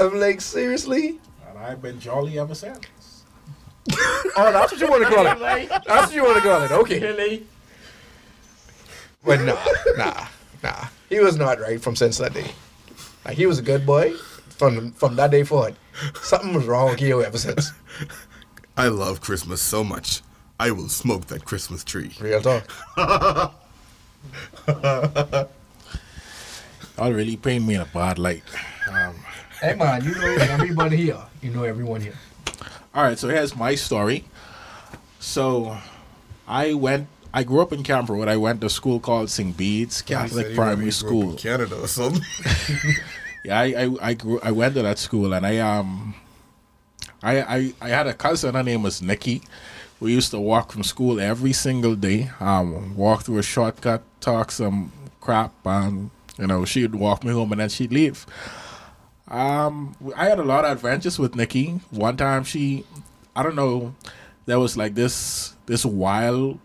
[0.01, 1.21] I'm like, seriously?
[1.49, 2.79] And I've been jolly ever since.
[4.37, 5.69] Oh, that's what you want to call it.
[5.87, 6.71] That's what you want to call it.
[6.71, 7.01] Okay.
[7.01, 7.47] Really?
[9.25, 9.57] But nah,
[9.97, 10.27] nah,
[10.63, 10.85] nah.
[11.09, 12.53] He was not right from since that day.
[13.25, 14.15] Like he was a good boy
[14.59, 15.77] from from that day forward.
[16.23, 17.73] Something was wrong with Keo ever since.
[18.77, 20.23] I love Christmas so much.
[20.61, 22.13] I will smoke that Christmas tree.
[22.21, 22.65] Real talk.
[26.97, 28.43] That really paint me in a bad light.
[28.91, 29.15] Um,
[29.61, 31.19] Hey man, you know everybody here.
[31.43, 32.15] You know everyone here.
[32.95, 34.25] all right, so here's my story.
[35.19, 35.77] So,
[36.47, 37.09] I went.
[37.35, 38.29] I grew up in Camperdown.
[38.29, 39.57] I went to a school called St.
[39.57, 41.35] Bede's Catholic Primary School.
[41.35, 42.23] Canada or something.
[43.45, 44.41] Yeah, I, I, I grew.
[44.43, 46.15] I went to that school, and I um,
[47.23, 48.55] I, I, I had a cousin.
[48.55, 49.43] Her name was Nikki.
[50.01, 52.31] We used to walk from school every single day.
[52.41, 57.53] Um, walk through a shortcut, talk some crap, and you know she'd walk me home,
[57.53, 58.27] and then she'd leave.
[59.29, 61.81] Um, I had a lot of adventures with Nikki.
[61.91, 62.85] One time, she,
[63.37, 63.95] I don't know,
[64.47, 66.59] there was like this this wild,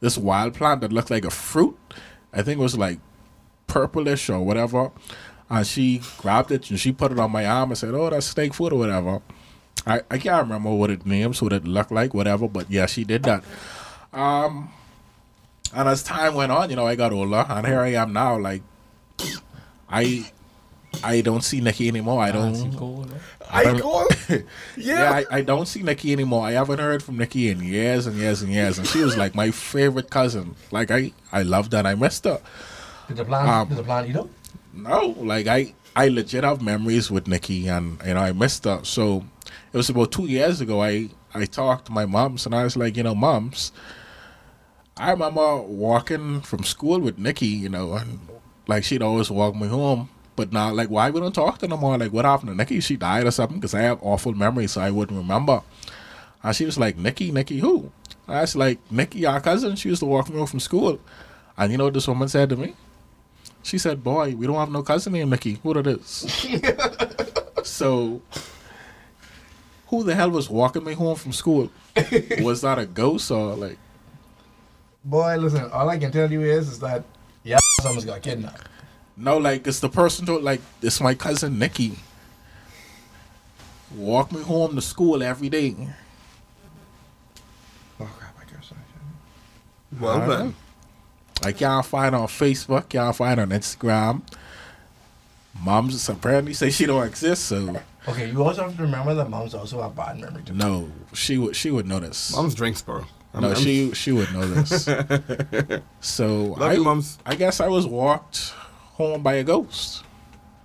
[0.00, 1.76] this wild plant that looked like a fruit.
[2.32, 2.98] I think it was like
[3.66, 4.90] purplish or whatever.
[5.52, 8.26] And she grabbed it and she put it on my arm and said, "Oh, that's
[8.26, 9.20] snake food or whatever."
[9.86, 12.48] I, I can't remember what it names, what it looked like, whatever.
[12.48, 13.44] But yeah, she did that.
[14.14, 14.70] Um,
[15.74, 18.38] and as time went on, you know, I got older, and here I am now,
[18.38, 18.62] like
[19.90, 20.30] I
[21.02, 22.22] I don't see Nikki anymore.
[22.22, 22.76] I don't.
[22.76, 23.06] Cool.
[23.50, 23.82] I don't-
[24.28, 24.38] Yeah,
[24.76, 25.22] Yeah.
[25.30, 26.46] I, I don't see Nikki anymore.
[26.46, 29.34] I haven't heard from Nikki in years and years and years, and she was like
[29.34, 30.54] my favorite cousin.
[30.70, 31.78] Like I, I loved her.
[31.78, 32.40] and I missed her.
[33.08, 33.48] Did the plan?
[33.48, 34.28] Um, did the plan eat up?
[34.72, 38.80] No, like I, I legit have memories with Nikki, and you know I missed her.
[38.84, 39.24] So
[39.72, 40.82] it was about two years ago.
[40.82, 43.72] I, I talked to my moms, and I was like, you know, moms,
[44.96, 48.20] I remember walking from school with Nikki, you know, and
[48.66, 50.08] like she'd always walk me home.
[50.34, 51.98] But now, like, why we don't talk to no more?
[51.98, 52.80] Like, what happened to Nikki?
[52.80, 53.58] She died or something?
[53.58, 55.60] Because I have awful memories, so I wouldn't remember.
[56.42, 57.92] And she was like, Nikki, Nikki, who?
[58.26, 59.76] I was like, Nikki, our cousin.
[59.76, 60.98] She used to walk me home from school.
[61.56, 62.74] And you know what this woman said to me?
[63.62, 65.58] She said, "Boy, we don't have no cousin named Nikki.
[65.62, 66.26] Who that is?"
[67.68, 68.20] so,
[69.86, 71.70] who the hell was walking me home from school?
[72.40, 73.78] was that a ghost or like?
[75.04, 75.70] Boy, listen.
[75.70, 77.04] All I can tell you is, is that
[77.44, 78.68] yeah, someone's got kidnapped.
[79.16, 81.98] No, like it's the person to like it's my cousin Nikki.
[83.94, 85.76] Walk me home to school every day.
[88.00, 88.34] Oh crap!
[88.40, 90.28] I guess I Well Alright.
[90.38, 90.54] then.
[91.44, 94.22] Like y'all find on Facebook, y'all find on Instagram.
[95.62, 99.54] Moms apparently say she don't exist, so Okay, you also have to remember that moms
[99.54, 100.54] also have bad memory too.
[100.54, 102.34] no, she would she would know this.
[102.34, 103.04] Mom's drinks, bro.
[103.34, 104.84] I'm- no, I'm- she she would know this.
[106.00, 107.18] so Love I, you, moms.
[107.26, 108.50] I guess I was walked
[108.94, 110.04] home by a ghost,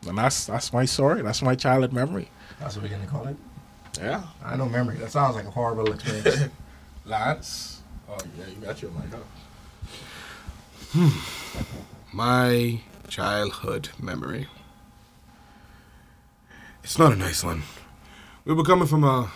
[0.08, 1.22] and that's that's my story.
[1.22, 2.30] That's my childhood memory.
[2.60, 3.36] That's what we're gonna call it.
[4.00, 4.96] Yeah, I know memory.
[4.98, 6.52] That sounds like a horrible experience.
[7.06, 7.82] Lance.
[8.10, 9.26] Oh yeah, you got your mic up.
[12.14, 14.48] My childhood memory.
[16.84, 17.64] It's not a nice one.
[18.46, 19.30] We were coming from a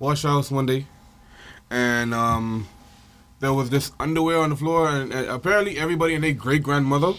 [0.00, 0.86] wash house one day,
[1.70, 2.66] and um,
[3.38, 7.12] there was this underwear on the floor, and, and apparently everybody and their great grandmother,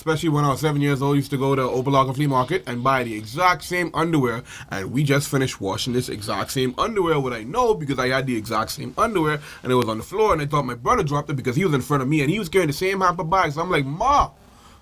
[0.00, 2.82] especially when I was seven years old, used to go to Opalaga Flea Market and
[2.82, 4.42] buy the exact same underwear.
[4.70, 7.20] And we just finished washing this exact same underwear.
[7.20, 10.02] What I know because I had the exact same underwear, and it was on the
[10.02, 12.22] floor, and I thought my brother dropped it because he was in front of me,
[12.22, 13.52] and he was carrying the same hamper bag.
[13.52, 14.30] So I'm like, Ma,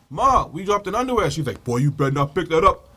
[0.09, 1.29] Ma, we dropped an underwear.
[1.33, 2.89] She's like, Boy, you better not pick that up.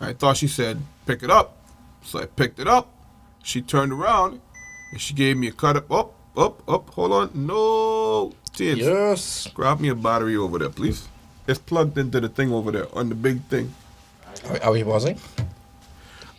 [0.00, 1.56] I thought she said, pick it up.
[2.04, 2.92] So I picked it up.
[3.42, 4.40] She turned around
[4.92, 5.90] and she gave me a cut up.
[5.90, 6.90] Up, up, up.
[6.90, 7.30] Hold on.
[7.34, 8.32] No.
[8.52, 8.78] Tins.
[8.78, 9.48] yes.
[9.52, 11.08] Grab me a battery over there, please.
[11.46, 13.74] It's plugged into the thing over there on the big thing.
[14.48, 15.18] Are, are we pausing?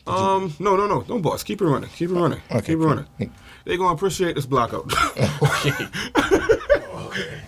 [0.08, 1.02] Um, no, no, no.
[1.04, 1.44] Don't boss.
[1.44, 1.89] Keep it running.
[1.89, 2.41] Keep it running.
[2.52, 2.88] Okay, Keep it cool.
[2.88, 3.06] running.
[3.65, 4.91] They're going to appreciate this blackout.
[5.41, 5.88] okay.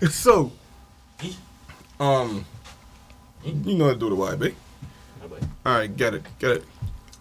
[0.10, 0.52] so,
[2.00, 2.46] um,
[3.44, 4.54] you know how to do the YB.
[5.66, 6.64] All right, get it, get it.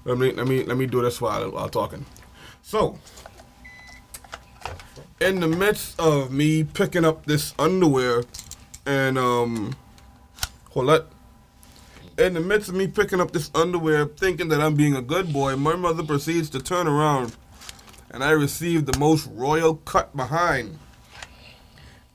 [0.04, 2.06] Let me let me let me do this while while talking.
[2.62, 2.98] So,
[5.20, 8.22] in the midst of me picking up this underwear,
[8.86, 9.74] and um,
[10.76, 11.10] hold up.
[12.18, 15.32] In the midst of me picking up this underwear, thinking that I'm being a good
[15.32, 17.34] boy, my mother proceeds to turn around,
[18.10, 20.78] and I receive the most royal cut behind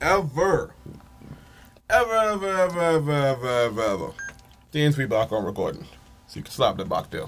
[0.00, 0.74] ever.
[1.90, 4.10] Ever, ever, ever, ever, ever, ever, ever.
[4.70, 5.84] Dance we back on recording.
[6.28, 7.26] So you can slap that back there.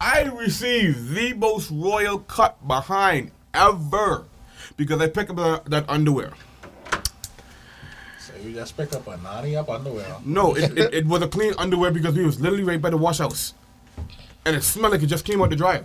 [0.00, 4.26] I received the most royal cut behind ever
[4.76, 6.32] because I picked up that underwear.
[8.42, 10.16] You just pick up a naughty up underwear.
[10.24, 12.96] No, it, it, it was a clean underwear because we was literally right by the
[12.96, 13.54] wash house.
[14.44, 15.84] And it smelled like it just came out the dryer.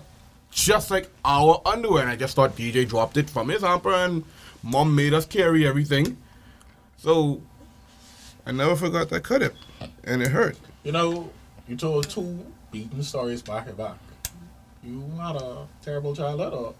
[0.50, 2.02] Just like our underwear.
[2.02, 4.24] And I just thought DJ dropped it from his hamper and
[4.64, 6.18] mom made us carry everything.
[6.98, 7.42] So
[8.46, 9.54] I never forgot that cut it.
[10.04, 10.58] And it hurt.
[10.84, 11.30] You know,
[11.68, 13.98] you told two beaten stories back to back.
[14.84, 16.74] You had a terrible childhood, or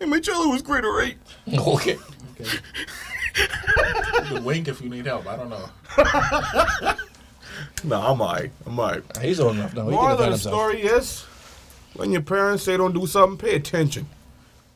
[0.00, 1.16] And my childhood was great, alright?
[1.52, 1.96] Okay.
[2.40, 2.58] okay.
[3.36, 5.26] you can wink if you need help.
[5.26, 5.68] I don't know.
[7.84, 8.50] No, I'm alright.
[8.66, 9.02] I'm alright.
[9.20, 9.82] He's old enough now.
[9.84, 10.54] He can Moral of the himself.
[10.54, 11.22] story is
[11.94, 14.06] when your parents say don't do something, pay attention.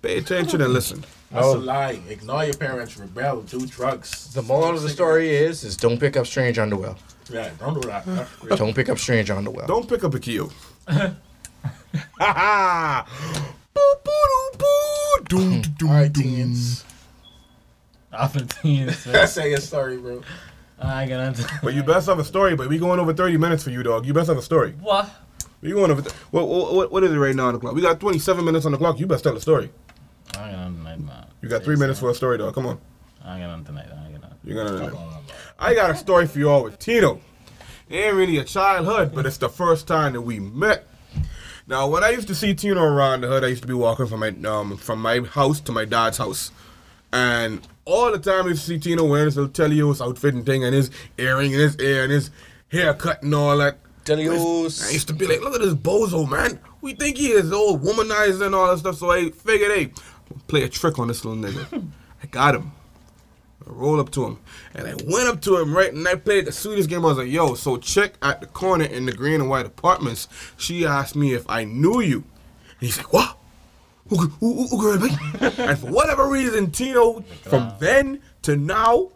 [0.03, 1.05] Pay attention and listen.
[1.31, 1.57] That's Oh.
[1.57, 2.01] a lie.
[2.09, 2.97] Ignore your parents.
[2.97, 3.43] Rebel.
[3.43, 4.33] Do drugs.
[4.35, 6.95] The moral of the story is, is don't pick up strange underwear.
[7.31, 8.05] Yeah, don't do that.
[8.57, 9.67] don't pick up strange underwear.
[9.67, 10.51] Don't pick up a keel.
[10.89, 11.15] Ha
[12.21, 13.07] ha!
[13.75, 14.84] Boo, boo, doo, boo.
[15.29, 16.23] Doom, doo, doom, All right, doom.
[16.23, 16.85] teens.
[18.13, 19.27] After teens, man.
[19.27, 20.23] Say your story, bro.
[20.81, 23.63] I got into But you best have a story, but we going over 30 minutes
[23.65, 24.07] for you, dog.
[24.07, 24.73] You best have a story.
[24.81, 25.09] what?
[25.63, 26.03] We going over.
[26.03, 27.75] Th- what, what, what is it right now on the clock?
[27.75, 29.01] We got 27 minutes on the clock.
[29.01, 29.71] You best tell a story.
[30.37, 31.27] I got on tonight, man.
[31.41, 32.55] You got three minutes for a story, dog.
[32.55, 32.79] Come on.
[33.25, 33.87] I got on tonight.
[33.87, 34.35] I got on.
[34.45, 34.91] You're gonna.
[34.91, 35.35] Come on, bro.
[35.59, 37.21] I got a story for you all with Tino.
[37.89, 40.87] It ain't really a childhood, but it's the first time that we met.
[41.67, 44.07] Now, when I used to see Tino around the hood, I used to be walking
[44.07, 46.51] from my um from my house to my dad's house,
[47.13, 50.75] and all the time to see Tino wearing his little Telios outfit and thing, and
[50.75, 52.31] his earring and his ear, and his
[52.69, 53.79] haircut and all that.
[54.87, 56.61] I used to be like, look at this bozo, man.
[56.83, 58.97] We think he is old womanizer and all that stuff.
[58.97, 59.93] So I figured, hey,
[60.47, 61.89] play a trick on this little nigga.
[62.23, 62.73] I got him.
[63.67, 64.39] I roll up to him.
[64.75, 65.93] And I went up to him, right?
[65.93, 67.05] And I played the sweetest game.
[67.05, 70.29] I was like, yo, so check at the corner in the green and white apartments.
[70.57, 72.25] She asked me if I knew you.
[72.81, 73.39] And he's like, what?
[74.09, 75.19] Who, who, who, who babe?
[75.59, 77.77] and for whatever reason, Tino, from ah.
[77.81, 79.11] then to now,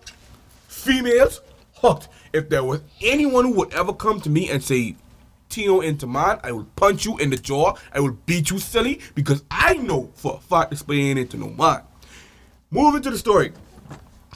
[0.67, 1.43] females
[1.75, 2.09] hooked.
[2.33, 4.97] If there was anyone who would ever come to me and say,
[5.49, 7.75] Tino into mine, I will punch you in the jaw.
[7.93, 11.49] I will beat you silly because I know for a fact this ain't into no
[11.51, 11.83] mine.
[12.71, 13.53] Moving to the story.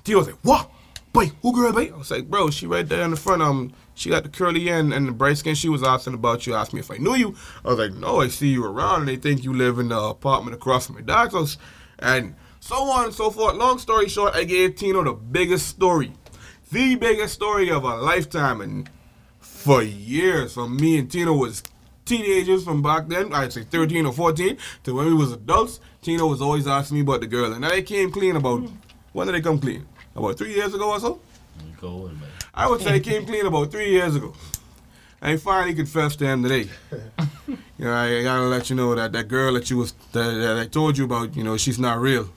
[0.04, 0.70] Tino's like, what?
[1.12, 1.92] Boy, who girl, babe?
[1.94, 3.42] I was like, bro, she right there in the front.
[3.42, 5.54] Um, she got the curly hair and, the bright skin.
[5.54, 6.54] She was asking about you.
[6.54, 7.34] Asked me if I knew you.
[7.64, 10.00] I was like, no, I see you around, and they think you live in the
[10.00, 11.58] apartment across from my dad's house,
[11.98, 13.56] and so on and so forth.
[13.56, 16.12] Long story short, I gave Tino the biggest story,
[16.70, 18.88] the biggest story of a lifetime, and
[19.40, 21.62] for years, from me and Tino was
[22.04, 26.26] teenagers from back then, I'd say 13 or 14, to when we was adults, Tino
[26.26, 27.52] was always asking me about the girl.
[27.52, 28.68] And now they came clean about,
[29.12, 29.86] when did they come clean?
[30.14, 31.20] About three years ago or so?
[31.64, 32.11] You go.
[32.55, 34.35] I would say came clean about three years ago.
[35.20, 36.68] I finally confessed to him today.
[37.79, 40.57] You know, I gotta let you know that that girl that you was that, that
[40.57, 42.29] I told you about, you know, she's not real.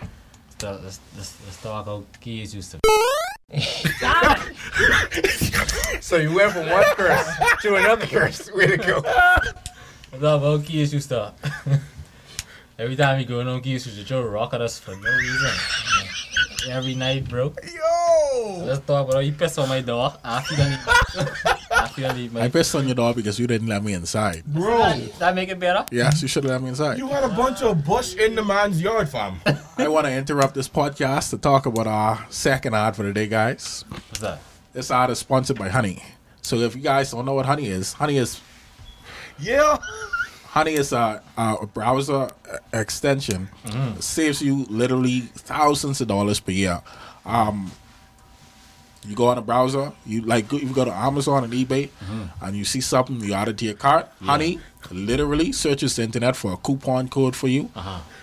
[0.00, 2.78] Let's, let's, let's, let's talk how kids used to.
[6.00, 8.52] So you went from one curse to another curse.
[8.52, 9.00] Way to go.
[10.12, 11.32] Let's talk how kids used to.
[12.78, 15.10] Every time you go on kids used to throw a rock at us for no
[15.10, 15.50] reason.
[16.68, 17.54] Every night, bro.
[17.74, 18.64] Yo!
[18.64, 21.36] Let's talk about how you piss on my door after you done leave-
[21.72, 23.94] after you done leave I my pissed on your door because you didn't let me
[23.94, 24.44] inside.
[24.46, 25.84] Bro, Does That make it better?
[25.90, 26.98] Yes, you should have let me inside.
[26.98, 29.40] you had a bunch of bush in the man's yard, fam.
[29.78, 33.26] I want to interrupt this podcast to talk about our second ad for the day,
[33.26, 33.84] guys.
[33.88, 34.40] What's that?
[34.72, 36.02] This ad is sponsored by Honey.
[36.42, 38.40] So if you guys don't know what Honey is, Honey is
[39.38, 39.78] Yeah.
[40.50, 42.28] Honey is a, a browser
[42.72, 43.48] extension.
[43.64, 46.82] It saves you literally thousands of dollars per year.
[47.24, 47.70] Um,
[49.06, 51.88] you go on a browser, you like you go to Amazon and eBay,
[52.42, 54.08] and you see something you add it to your cart.
[54.22, 54.58] Honey
[54.90, 57.70] literally searches the internet for a coupon code for you,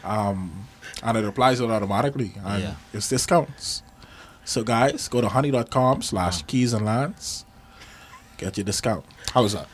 [0.04, 0.68] um,
[1.04, 2.76] and it applies it automatically, and Yeah.
[2.94, 3.82] it's discounts.
[4.44, 7.46] So guys, go to honey.com slash keys and Lans.
[8.38, 9.04] Get your discount.
[9.34, 9.68] How's that?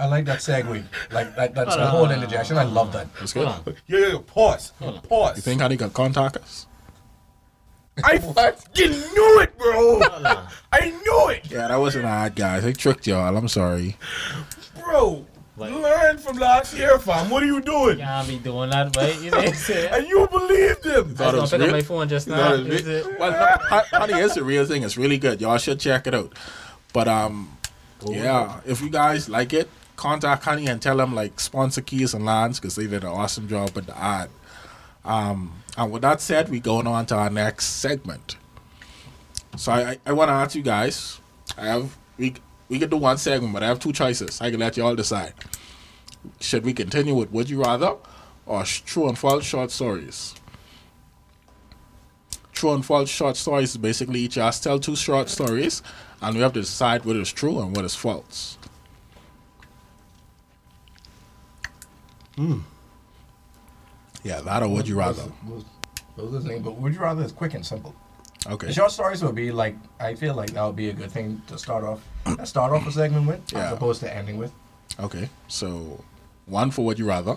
[0.00, 0.82] I like that segue.
[1.12, 2.56] Like that, that's the whole interjection.
[2.58, 3.14] I love that.
[3.16, 3.46] That's good.
[3.46, 3.74] Hold on.
[3.86, 4.18] Yeah, yeah, yeah.
[4.26, 4.72] Pause.
[5.08, 5.36] Pause.
[5.36, 6.66] You think honey can contact us?
[8.02, 10.00] I fucking knew it, bro.
[10.72, 12.62] I knew it, Yeah, that wasn't an ad, guys.
[12.62, 13.36] They tricked y'all.
[13.36, 13.96] I'm sorry.
[14.82, 15.26] bro.
[15.56, 17.28] Like- Learn from last year, fam.
[17.28, 17.98] What are you doing?
[17.98, 19.20] Can't be doing that, right?
[19.20, 19.92] You know what I'm saying?
[19.92, 21.10] And you believed him.
[21.10, 21.82] I Thought it was was gonna pick up real?
[21.82, 22.56] my phone just now.
[22.56, 23.18] That is Is re- it?
[23.20, 24.82] well, no, Hon- honey is a real thing.
[24.84, 25.40] It's really good.
[25.42, 26.32] Y'all should check it out.
[26.94, 27.58] But um,
[28.06, 29.68] yeah, if you guys like it,
[30.00, 33.46] contact Honey and tell them like sponsor Keys and Lans because they did an awesome
[33.46, 34.30] job with the ad.
[35.04, 38.36] Um, and with that said, we're going on to our next segment.
[39.58, 41.20] So I, I, I want to ask you guys.
[41.58, 42.34] I have we
[42.70, 44.40] we can do one segment, but I have two choices.
[44.40, 45.34] I can let y'all decide.
[46.40, 47.96] Should we continue with Would You Rather
[48.46, 50.34] or True and False short stories?
[52.52, 55.82] True and false short stories basically each us tell two short stories,
[56.22, 58.58] and we have to decide what is true and what is false.
[62.40, 62.60] Hmm.
[64.22, 65.24] Yeah, that or would you rather?
[65.46, 65.64] Those-
[66.16, 67.94] those are the But would you rather is quick and simple.
[68.46, 68.68] Okay.
[68.68, 71.42] The short stories would be like I feel like that would be a good thing
[71.48, 72.00] to start off.
[72.44, 73.66] start off a segment with, Yeah.
[73.66, 74.52] as opposed to ending with.
[74.98, 75.28] Okay.
[75.48, 76.02] So,
[76.46, 77.36] one for would you rather.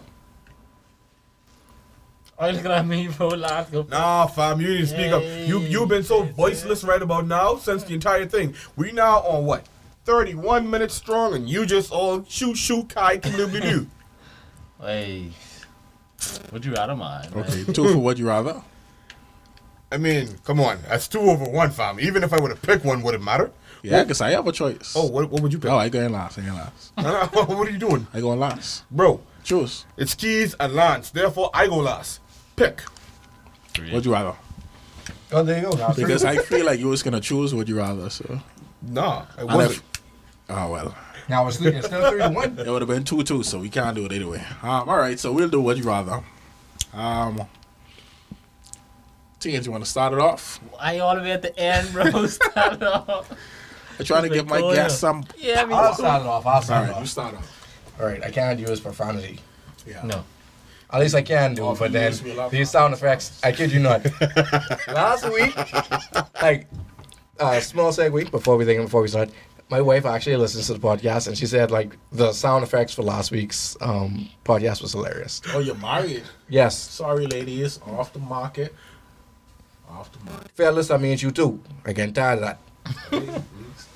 [2.39, 3.27] Oh, look at me, bro.
[3.27, 3.71] Laugh.
[3.71, 3.83] Go.
[3.89, 5.21] Nah, fam, you need to speak up.
[5.23, 8.55] You you've been so voiceless right about now since the entire thing.
[8.77, 9.67] We now on what?
[10.05, 13.87] 31 minutes strong, and you just all shoot shoot kai do.
[14.81, 15.31] Hey.
[16.51, 17.29] Would you rather mine?
[17.35, 17.63] Okay.
[17.73, 18.61] Two for would you rather.
[19.91, 21.99] I mean, come on, that's two over one, fam.
[21.99, 23.51] Even if I would have picked one, would it matter?
[23.83, 24.93] Yeah, because I have a choice.
[24.95, 25.69] Oh, what, what would you pick?
[25.69, 26.39] No, I going last.
[26.39, 26.91] I going last.
[27.35, 28.85] what are you doing, I going last.
[28.89, 29.19] bro?
[29.43, 29.85] Choose.
[29.97, 31.11] It's keys and Lans.
[31.11, 32.21] Therefore, I go last.
[32.55, 32.81] Pick.
[33.77, 34.33] What would you rather?
[35.33, 35.77] Oh, there you go.
[35.77, 35.93] Now.
[35.93, 38.09] Because I feel like you was gonna choose would you rather.
[38.09, 38.39] So.
[38.81, 39.71] Nah, I And wasn't.
[39.75, 40.01] if-
[40.49, 40.95] oh well.
[41.29, 42.57] Now it's, it's still three to one.
[42.59, 44.43] It would have been two two, so we can't do it anyway.
[44.61, 46.23] Um, all right, so we'll do what you rather.
[46.93, 47.43] Um,
[49.39, 50.59] Teens, you want to start it off?
[50.79, 52.25] I all the way at the end, bro.
[52.27, 53.29] Start it off.
[53.99, 55.25] I'm trying to give my Like, guests some.
[55.37, 56.01] Yeah, me I'll too.
[56.03, 56.45] start it off.
[56.45, 57.09] I'll All start it right, you off.
[57.09, 57.93] start off.
[57.99, 59.39] All right, I can't use profanity.
[59.85, 60.01] Yeah.
[60.03, 60.23] No.
[60.91, 62.51] At least I can do, Oh, but you then use me a lot.
[62.51, 64.05] these sound effects, I kid you not.
[64.87, 65.55] Last week,
[66.41, 66.67] like,
[67.39, 69.29] uh, small segue before we think before we start.
[69.73, 73.01] My wife actually listens to the podcast, and she said like the sound effects for
[73.01, 75.41] last week's um, podcast was hilarious.
[75.51, 76.21] Oh, you're married.
[76.47, 77.79] Yes, Sorry, ladies.
[77.87, 78.75] Off the market.
[79.89, 80.51] Off the market.
[80.51, 81.59] fellas, that means you too.
[81.87, 82.59] I get tired of that.
[83.09, 83.87] Please, please,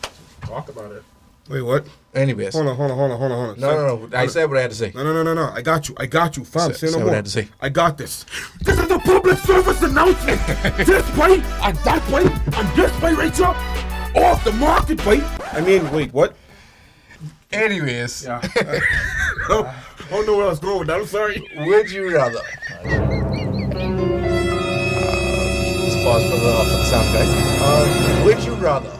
[0.41, 1.03] Talk about it.
[1.47, 1.85] Wait, what?
[2.15, 3.59] Anyways, Hold on, hold on, hold on, hold on, hold on.
[3.59, 4.17] no, no, no.
[4.17, 4.91] I said what I had to say.
[4.95, 5.51] No, no, no, no, no.
[5.53, 5.95] I got you.
[5.99, 6.43] I got you.
[6.43, 7.49] Fam, Say- say, say no what I had to say.
[7.61, 8.25] I got this.
[8.61, 10.41] This is a public service announcement.
[10.87, 13.53] this way and that way and this way, Rachel.
[14.15, 15.21] Off the market, way.
[15.51, 16.35] I mean, wait, what?
[17.51, 18.41] Anyways, Yeah.
[19.49, 20.99] Oh, I don't know where I was going with that.
[20.99, 21.41] I'm sorry.
[21.57, 22.39] would you rather?
[25.79, 27.29] Let's pause for the, for the sound effect.
[27.61, 28.97] Uh, would you rather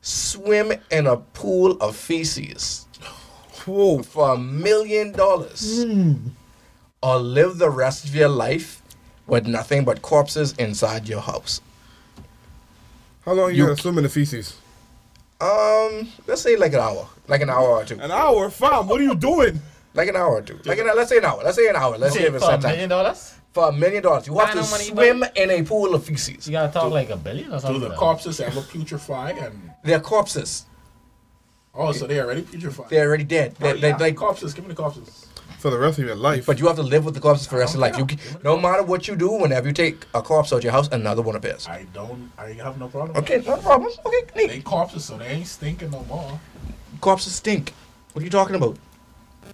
[0.00, 2.86] swim in a pool of feces
[3.66, 4.02] Whoa.
[4.02, 5.84] for a million dollars
[7.02, 8.82] or live the rest of your life
[9.26, 11.60] with nothing but corpses inside your house?
[13.28, 14.56] How long you, You- gotta swim in the feces?
[15.38, 18.88] Um, let's say like an hour, like an hour or two, An hour, fam.
[18.88, 19.60] What are you doing?
[19.94, 21.98] like an hour or two, like an, let's say an hour, let's say an hour,
[21.98, 22.70] let's say if it's For a that time.
[22.72, 23.34] million dollars?
[23.52, 26.46] For a million dollars, you have to money, swim in a pool of feces.
[26.46, 27.88] You gotta talk like a billion or Do something.
[27.90, 29.32] the corpses ever putrefy?
[29.44, 30.64] And They're corpses.
[31.74, 32.88] oh, so they already putrefy.
[32.88, 33.54] They're already dead.
[33.60, 33.80] Oh, They're, yeah.
[33.96, 34.54] they're like, corpses.
[34.54, 35.26] Give me the corpses.
[35.58, 36.46] For the rest of your life.
[36.46, 37.98] but you have to live with the corpses for the rest of your life.
[37.98, 40.88] You, can- no matter what you do, whenever you take a corpse out your house,
[40.88, 41.66] another one appears.
[41.66, 42.30] I don't.
[42.38, 43.16] I have no problem.
[43.18, 43.90] Okay, no problem.
[44.06, 44.64] Okay, They neat.
[44.64, 46.38] corpses, so they ain't stinking no more.
[47.00, 47.72] Corpses stink.
[48.12, 48.76] What are you talking about?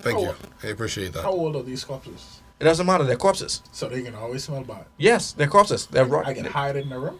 [0.02, 0.22] Thank Oh.
[0.22, 0.34] you.
[0.62, 1.22] I appreciate that.
[1.22, 2.40] How old are these corpses?
[2.60, 3.04] It doesn't matter.
[3.04, 3.62] They're corpses.
[3.72, 4.84] So they can always smell bad.
[4.98, 5.86] Yes, they're corpses.
[5.86, 7.18] They're I can hide it in the room.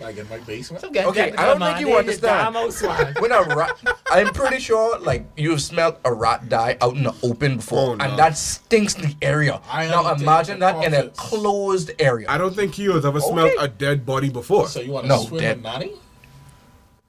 [0.00, 0.80] Like in my basement.
[0.82, 2.54] So Okay, I don't think you understand.
[2.54, 3.14] damn out swine.
[3.18, 3.78] When a rat,
[4.10, 7.94] I'm pretty sure like you've smelled a rat die out in the open before, Oh,
[7.94, 8.04] no.
[8.04, 9.60] and that stinks the area.
[9.70, 12.26] I now imagine the that in a closed area.
[12.28, 13.64] I don't think he has ever smelled Okay.
[13.64, 14.68] a dead body before.
[14.68, 15.56] So you want to No, swim dead.
[15.56, 15.92] with Nanny?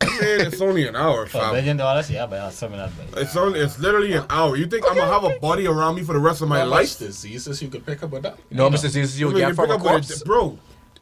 [0.04, 1.54] Man, it's only an hour, For a fam.
[1.56, 2.10] million dollars?
[2.10, 2.92] Yeah, but I'll swim in that.
[3.18, 4.56] It's only it's literally an hour.
[4.56, 6.66] You think I'm gonna have a body around me for the rest of my How
[6.66, 7.00] much life?
[7.00, 8.38] diseases you could pick up with that?
[8.50, 10.24] You know how diseases you I would mean, get from pick a up corpse?
[10.24, 10.58] bro.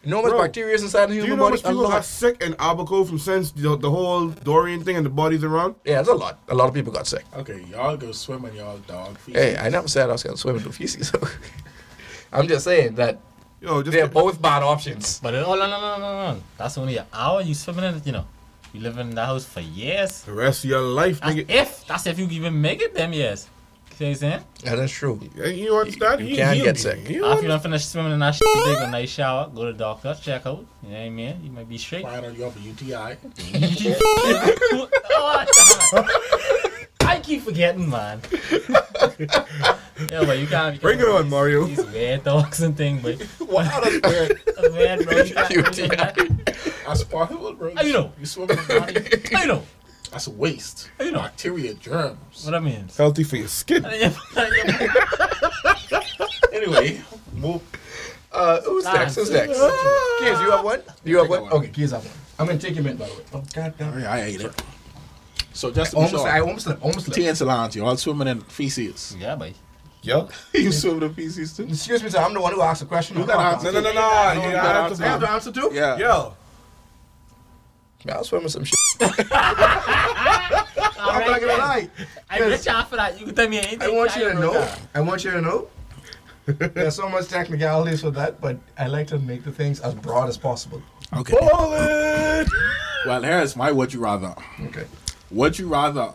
[0.05, 0.41] You know how much Bro.
[0.43, 1.23] bacteria is inside the human body?
[1.23, 2.05] Do you human know how much people got lot.
[2.05, 5.75] sick and Abaco since the, the whole Dorian thing and the bodies around?
[5.83, 6.39] Yeah, it's a lot.
[6.47, 7.25] A lot of people got sick.
[7.35, 9.35] Okay, y'all go swim in y'all dog feet.
[9.35, 11.11] Hey, I never said I was gonna swim into feces.
[12.31, 13.19] I'm just saying that
[13.61, 15.19] Yo, just they're both bad options.
[15.19, 16.41] But it, oh no no no no no!
[16.57, 17.41] That's only an hour.
[17.41, 18.25] You swimming in it, you know.
[18.73, 20.21] You live in that house for years.
[20.23, 21.49] the rest of your life, That's nigga.
[21.49, 23.47] if that's if you even make it them years.
[23.97, 24.41] See what I'm saying?
[24.65, 25.19] That is true.
[25.35, 26.19] Yeah, You understand?
[26.21, 27.07] You He- can he'll get sick.
[27.07, 29.71] he'll After you done finish swimming in that shit, take a nice shower, go to
[29.71, 30.65] the doctor, check out.
[30.83, 31.39] You know what I mean?
[31.43, 32.03] You might be straight.
[32.03, 33.15] Find out you have a UTI.
[35.13, 35.37] oh,
[37.01, 38.19] I keep forgetting, man.
[39.19, 40.75] yeah, but you can't.
[40.75, 41.65] You Bring it on, Mario.
[41.65, 44.41] These weird dogs and things, but Wow, that's weird.
[44.45, 45.17] that's weird, bro.
[45.21, 46.53] You can't- UTI.
[46.85, 47.73] That's possible, bro.
[47.75, 48.11] How you know?
[48.19, 48.99] You swim in Nanny.
[49.31, 49.63] How you know?
[50.15, 50.89] That's a waste.
[50.97, 51.19] You know?
[51.19, 52.45] Bacteria, germs.
[52.45, 52.87] What I mean?
[52.95, 53.85] Healthy for your skin.
[56.53, 57.01] Anyway,
[57.33, 57.61] move.
[58.31, 59.15] Uh, who's next?
[59.15, 59.49] Who's next?
[59.49, 60.81] Keys, you have one?
[61.03, 61.51] You have one?
[61.51, 62.13] Okay, Keys have one.
[62.39, 63.23] I'm gonna take your mint, by the way.
[63.33, 63.93] Oh, God damn.
[64.07, 64.63] I ate it.
[65.51, 66.81] So just to be Almost, sure, I almost slipped.
[66.81, 67.27] Almost T slipped.
[67.27, 69.17] and Solange, you all swimming in feces.
[69.19, 69.53] Yeah, boy.
[70.01, 70.29] Yo.
[70.53, 71.63] you swim in feces too?
[71.63, 72.19] Excuse me, sir.
[72.19, 73.17] I'm the one who asked the question.
[73.17, 74.31] You gotta No, no, no, no.
[74.31, 75.71] You you gotta gotta answer I have to answer too?
[75.73, 75.97] Yeah.
[75.97, 76.37] Yo.
[78.05, 78.77] Yeah, I'll swim with some shit.
[79.01, 79.09] I'm
[80.99, 81.89] I'm not gonna lie.
[82.29, 83.19] I bet you for that.
[83.19, 83.81] You can tell me anything.
[83.81, 84.51] I want you to know.
[84.51, 84.67] bro.
[84.93, 85.67] I want you to know.
[86.45, 90.29] There's so much technicalities for that, but I like to make the things as broad
[90.29, 90.81] as possible.
[91.11, 91.35] Okay.
[91.39, 92.47] Bullet.
[93.05, 94.35] Well, here's my would you rather.
[94.65, 94.85] Okay.
[95.31, 96.13] Would you rather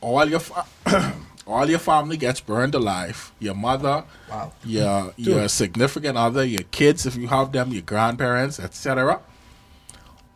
[0.00, 0.66] all your fa-
[1.46, 3.32] all your family gets burned alive?
[3.38, 4.52] Your mother, Wow.
[4.64, 9.20] your your significant other, your kids if you have them, your grandparents, etc.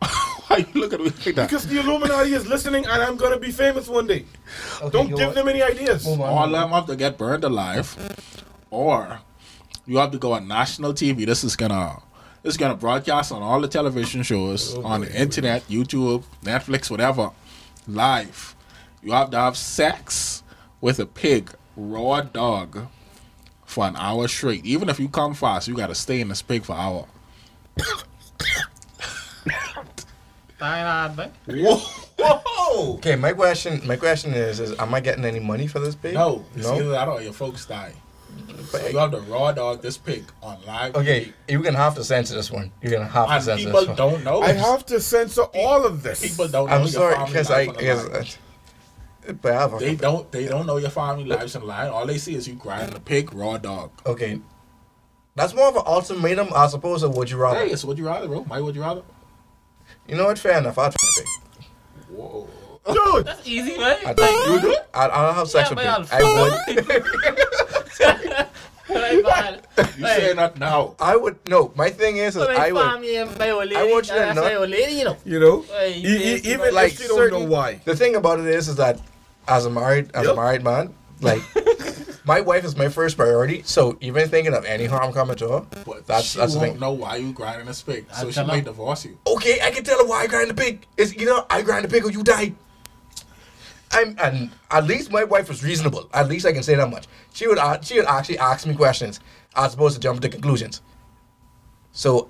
[0.47, 1.49] Why you look at me like that?
[1.49, 4.25] Because the Illuminati is listening and I'm gonna be famous one day.
[4.81, 6.05] Okay, Don't give know them any ideas.
[6.05, 6.29] Move on.
[6.29, 7.95] All of them have to get burned alive,
[8.71, 9.19] or
[9.85, 11.25] you have to go on national TV.
[11.25, 12.01] This is gonna
[12.43, 16.89] this is gonna broadcast on all the television shows oh, on the internet, YouTube, Netflix,
[16.89, 17.31] whatever,
[17.87, 18.55] live.
[19.03, 20.43] You have to have sex
[20.81, 22.87] with a pig, raw dog,
[23.65, 24.65] for an hour straight.
[24.65, 27.07] Even if you come fast, you gotta stay in this pig for an hour.
[30.59, 31.29] Thailand, boy.
[31.47, 31.81] Whoa!
[32.97, 36.13] Okay, my question, my question is, is am I getting any money for this pig?
[36.13, 36.75] No, it's no.
[36.75, 37.93] either that or your folks die.
[38.67, 40.95] So But- you have to raw dog this pig on live.
[40.95, 42.71] Okay, you're gonna have to censor this one.
[42.83, 43.97] You're gonna have to And censor people this one.
[43.97, 44.41] don't know.
[44.43, 46.21] I have to censor all of this.
[46.21, 48.37] People don't know I'm your sorry family because I, life on because,
[49.41, 50.31] but I have They a, don't.
[50.31, 51.89] They don't know your family lives in line.
[51.89, 53.89] All they see is you grinding a pig, raw dog.
[54.05, 54.39] okay.
[55.35, 57.01] That's more of an ultimatum I suppose.
[57.01, 57.59] to would you rather.
[57.61, 58.41] Hey, it's would you rather, bro?
[58.41, 59.01] Why would you rather?
[60.09, 60.39] You know what?
[60.39, 60.77] Fair enough.
[60.77, 61.27] I'll try the pig.
[62.17, 62.47] Whoa.
[62.91, 63.97] Dude, That's easy, man.
[64.05, 64.75] I think you do.
[64.93, 66.23] I, I'll have sex Yeah, with but pig.
[66.23, 68.45] I'll I would.
[68.89, 69.61] Like, man.
[69.77, 70.95] You saying that now?
[70.99, 71.37] I would.
[71.47, 72.81] No, my thing is, is I would.
[72.83, 73.75] family and by your lady.
[73.75, 75.17] I want you to that's know- by your lady, you know.
[75.23, 77.79] you know, e- even like if you don't certain- know why.
[77.85, 78.99] The thing about it is, is that
[79.47, 81.43] as a married, as a married man, like
[82.25, 83.61] my wife is my first priority.
[83.63, 86.79] So even thinking of any harm coming to her, But that's she that's won't thing.
[86.79, 89.17] know why you grinding a pig, so I'll she tell might divorce you.
[89.27, 90.85] Okay, I can tell her why I grind the pig.
[90.97, 92.53] It's know I grind the pig or you die.
[93.91, 96.09] I'm and at least my wife was reasonable.
[96.13, 97.07] At least I can say that much.
[97.33, 99.19] She would a- she would actually ask me questions
[99.55, 100.81] as opposed to jump to conclusions.
[101.91, 102.29] So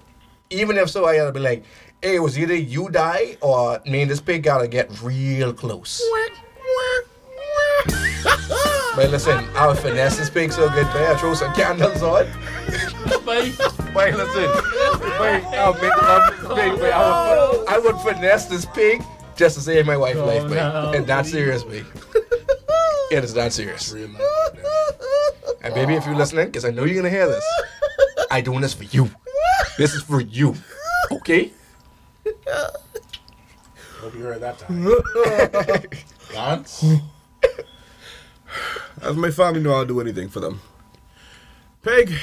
[0.49, 1.63] even if so, I gotta be like,
[2.01, 6.01] hey, it was either you die or me and this pig gotta get real close.
[8.95, 11.15] But listen, I would finesse this pig so good, man.
[11.15, 12.25] I throw some candles on.
[13.25, 13.51] Bye.
[13.95, 14.49] Wait, listen.
[15.19, 19.01] Wait, I'll make love to this pig, but I would, I would finesse this pig
[19.35, 20.73] just to save my wife's Oh, life, man.
[20.73, 20.91] no.
[20.91, 21.85] And that's serious, man.
[23.11, 23.91] It is that serious.
[23.93, 24.21] Real life.
[25.63, 27.43] And baby, if you're listening, because I know you're gonna hear this,
[28.31, 29.09] I doing this for you.
[29.77, 30.55] This is for you.
[31.11, 31.51] Okay?
[33.99, 34.85] Hope you heard that time.
[36.35, 36.83] Lans?
[39.01, 40.61] As my family know, I'll do anything for them.
[41.83, 42.13] Peg,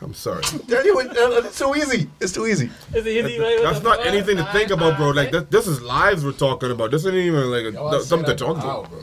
[0.00, 0.42] I'm sorry.
[0.42, 2.08] Tell you what, uh, It's too easy.
[2.20, 2.70] It's too easy.
[2.92, 3.60] It's easy, right?
[3.62, 5.10] That's not anything to think about, bro.
[5.10, 6.90] Like this, this is lives we're talking about.
[6.90, 8.90] This ain't even like a, Yo, th- something to talk about.
[8.90, 9.00] bro.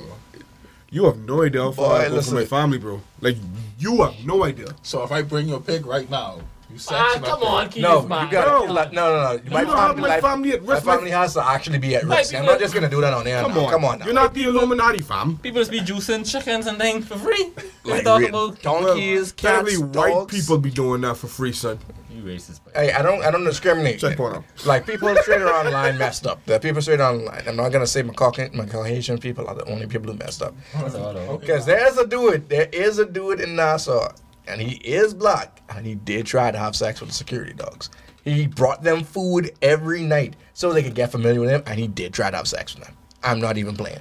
[0.89, 3.01] You have no idea how far Boy, I go from my family, bro.
[3.19, 3.35] Like
[3.79, 4.67] you have no idea.
[4.83, 6.39] So if I bring you a pig right now,
[6.69, 7.69] you Ah, section come up on, there.
[7.69, 8.25] Keith, No, man.
[8.25, 8.65] you gotta No.
[8.65, 8.93] kill that.
[8.93, 9.39] No, no, no.
[9.51, 11.95] My you don't have family, my life- family at my family has to actually be
[11.95, 12.35] at Right, risk.
[12.35, 13.41] I'm not just gonna do that on air.
[13.41, 13.65] Come now.
[13.65, 13.99] on, come on.
[13.99, 14.05] Now.
[14.05, 15.37] You're not the Illuminati, fam.
[15.37, 17.51] People just be juicing chickens and things for free.
[17.83, 21.27] They like talk real about donkeys, Well, cats, apparently white people be doing that for
[21.27, 21.79] free, son.
[22.09, 23.99] you racist, but Hey, I don't, I don't discriminate.
[23.99, 24.43] Check one out.
[24.65, 26.39] Like people straight online messed up.
[26.45, 27.43] The people straight online.
[27.45, 30.41] I'm not gonna say my Caucasian, my Caucasian people are the only people who messed
[30.41, 30.55] up.
[30.73, 31.37] that's all.
[31.37, 34.11] Because there's a dude, there is a dude in Nassau,
[34.47, 37.89] and he is black, and he did try to have sex with the security dogs.
[38.23, 41.87] He brought them food every night so they could get familiar with him, and he
[41.87, 42.95] did try to have sex with them.
[43.23, 43.99] I'm not even playing.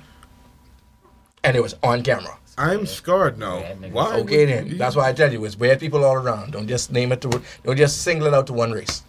[1.43, 2.39] And it was on camera.
[2.57, 3.59] I'm scarred now.
[3.59, 3.75] Yeah.
[3.91, 4.15] Why?
[4.21, 4.67] Okay then.
[4.69, 6.53] you- That's why I tell you, it's weird people all around.
[6.53, 9.03] Don't just name it to don't just single it out to one race.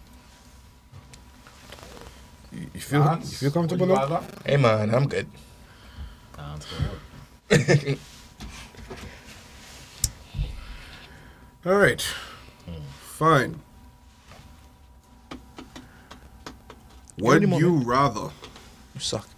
[2.52, 4.22] You feel, you feel comfortable you now?
[4.44, 5.26] Hey man, I'm good.
[6.36, 6.66] Sounds
[7.48, 7.98] good.
[11.66, 12.00] All right.
[13.00, 13.60] Fine.
[17.18, 17.86] Would you moment.
[17.86, 18.30] rather
[18.94, 19.28] You suck.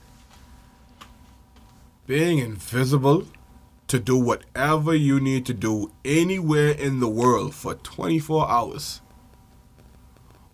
[2.06, 3.26] being invisible
[3.86, 9.00] to do whatever you need to do anywhere in the world for 24 hours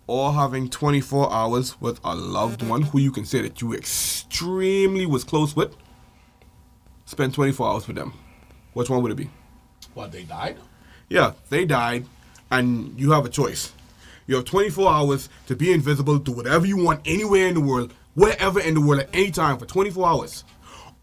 [0.07, 5.05] or having 24 hours with a loved one who you can say that you extremely
[5.05, 5.75] was close with
[7.05, 8.13] spend 24 hours with them
[8.73, 9.29] which one would it be
[9.93, 10.57] What, they died?
[11.09, 12.05] Yeah they died
[12.51, 13.71] and you have a choice.
[14.27, 17.93] You have 24 hours to be invisible do whatever you want anywhere in the world
[18.15, 20.43] wherever in the world at any time for 24 hours.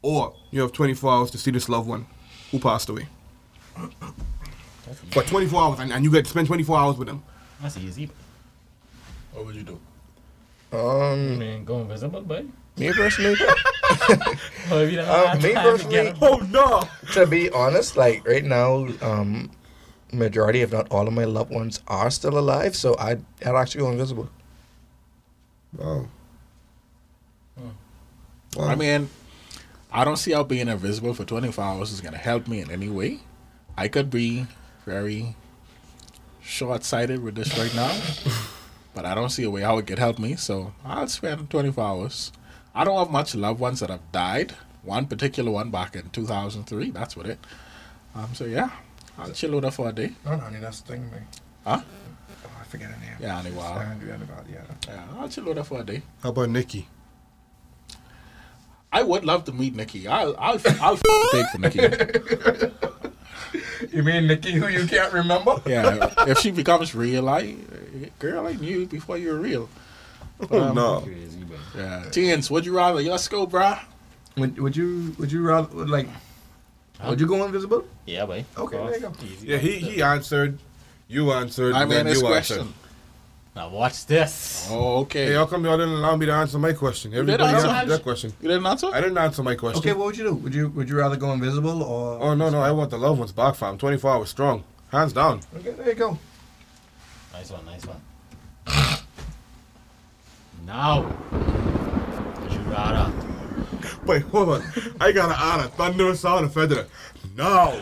[0.03, 2.07] Or you have 24 hours to see this loved one
[2.51, 3.07] who passed away.
[5.11, 7.23] For 24 hours and, and you get to spend 24 hours with them.
[7.61, 8.11] That's easy.
[9.33, 9.79] What would you do?
[10.73, 10.77] I
[11.13, 12.45] Um, mean, go invisible, boy.
[12.77, 13.37] me personally,
[14.71, 16.83] Oh, if you don't Um, me personally- oh no.
[17.13, 19.51] To be honest, like right now, um,
[20.13, 23.83] majority, if not all of my loved ones are still alive, so I'd, I'd actually
[23.83, 24.29] go invisible.
[25.77, 26.07] wow
[28.61, 29.09] I mean,
[29.91, 32.71] I don't see how being invisible for 24 hours is going to help me in
[32.71, 33.21] any way.
[33.77, 34.47] I could be
[34.85, 35.37] very
[36.43, 37.99] short sighted with this right now,
[38.95, 41.85] but I don't see a way how it could help me, so I'll spend 24
[41.85, 42.33] hours.
[42.75, 44.55] I don't have much loved ones that have died.
[44.83, 47.39] One particular one back in 2003, that's what it.
[48.15, 48.71] Um, so yeah,
[49.19, 50.13] I'll chill with her for a day.
[50.25, 51.27] No, no, that's the thing, man.
[51.65, 51.81] Huh?
[52.45, 53.17] Oh, I forget her name.
[53.21, 53.63] Yeah, anyway.
[54.51, 54.63] yeah.
[54.89, 56.03] Yeah, I'll chill with her for a day.
[56.23, 56.89] how about nikki
[58.93, 60.07] I would love to meet Nikki.
[60.07, 60.97] I'll, I'll, I'll
[61.33, 61.81] take for Nikki.
[63.91, 65.61] You mean Nikki, who you can't remember?
[65.67, 67.57] Yeah, if she becomes real, I
[68.19, 69.69] girl, I knew before you were real.
[70.51, 71.57] oh um, no Crazy, boy.
[71.77, 73.03] Yeah, teens, would you rather?
[73.03, 73.79] Let's go, bruh.
[74.39, 76.09] Would, would you would you rather like?
[77.09, 77.85] Would you go invisible?
[78.07, 78.45] Yeah, boy.
[78.57, 79.13] Okay, there you go.
[79.25, 79.47] Easy.
[79.49, 80.59] yeah he, he answered
[81.09, 82.59] you answered I and mean, then this you question.
[82.61, 82.75] answered
[83.57, 84.69] Now watch this.
[84.71, 85.27] Oh, okay.
[85.27, 87.87] hey how come y'all didn't allow me to answer my question did everybody answer.
[87.89, 88.87] that question You didn't answer?
[88.93, 90.35] i didn't answer my question Okay, what would you do?
[90.35, 92.19] Would you would you rather go invisible or?
[92.23, 93.77] Oh no, no, I want the loved ones back, fam.
[93.79, 94.65] 24 hours strong.
[94.91, 95.41] Hands down.
[95.57, 96.19] Okay, there you go.
[97.33, 98.01] Nice one, nice one.
[100.67, 101.03] now,
[102.43, 103.11] would you rather
[104.07, 104.63] Wait, hold on.
[105.01, 106.89] I gotta add a thunderous sound effect to that.
[107.37, 107.81] Now.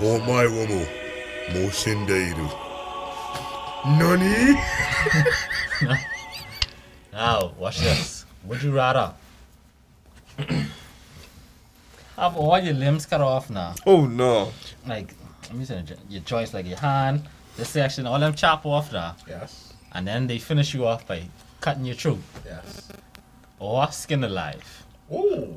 [0.00, 0.86] Oh my woman.
[1.52, 2.48] Motion Dairu.
[3.98, 4.58] Nani?
[7.12, 8.24] Now, watch this.
[8.44, 9.12] Would you rather
[12.16, 13.74] have all your limbs cut off now?
[13.84, 14.50] Oh no.
[14.86, 15.14] Like,
[15.50, 19.16] I'm using your joints, like your hand, this section, all them chop off now.
[19.28, 19.74] Yes.
[19.92, 21.24] And then they finish you off by
[21.60, 22.20] cutting your throat.
[22.46, 22.88] Yes.
[23.58, 24.84] Or skin alive.
[25.12, 25.56] Ooh.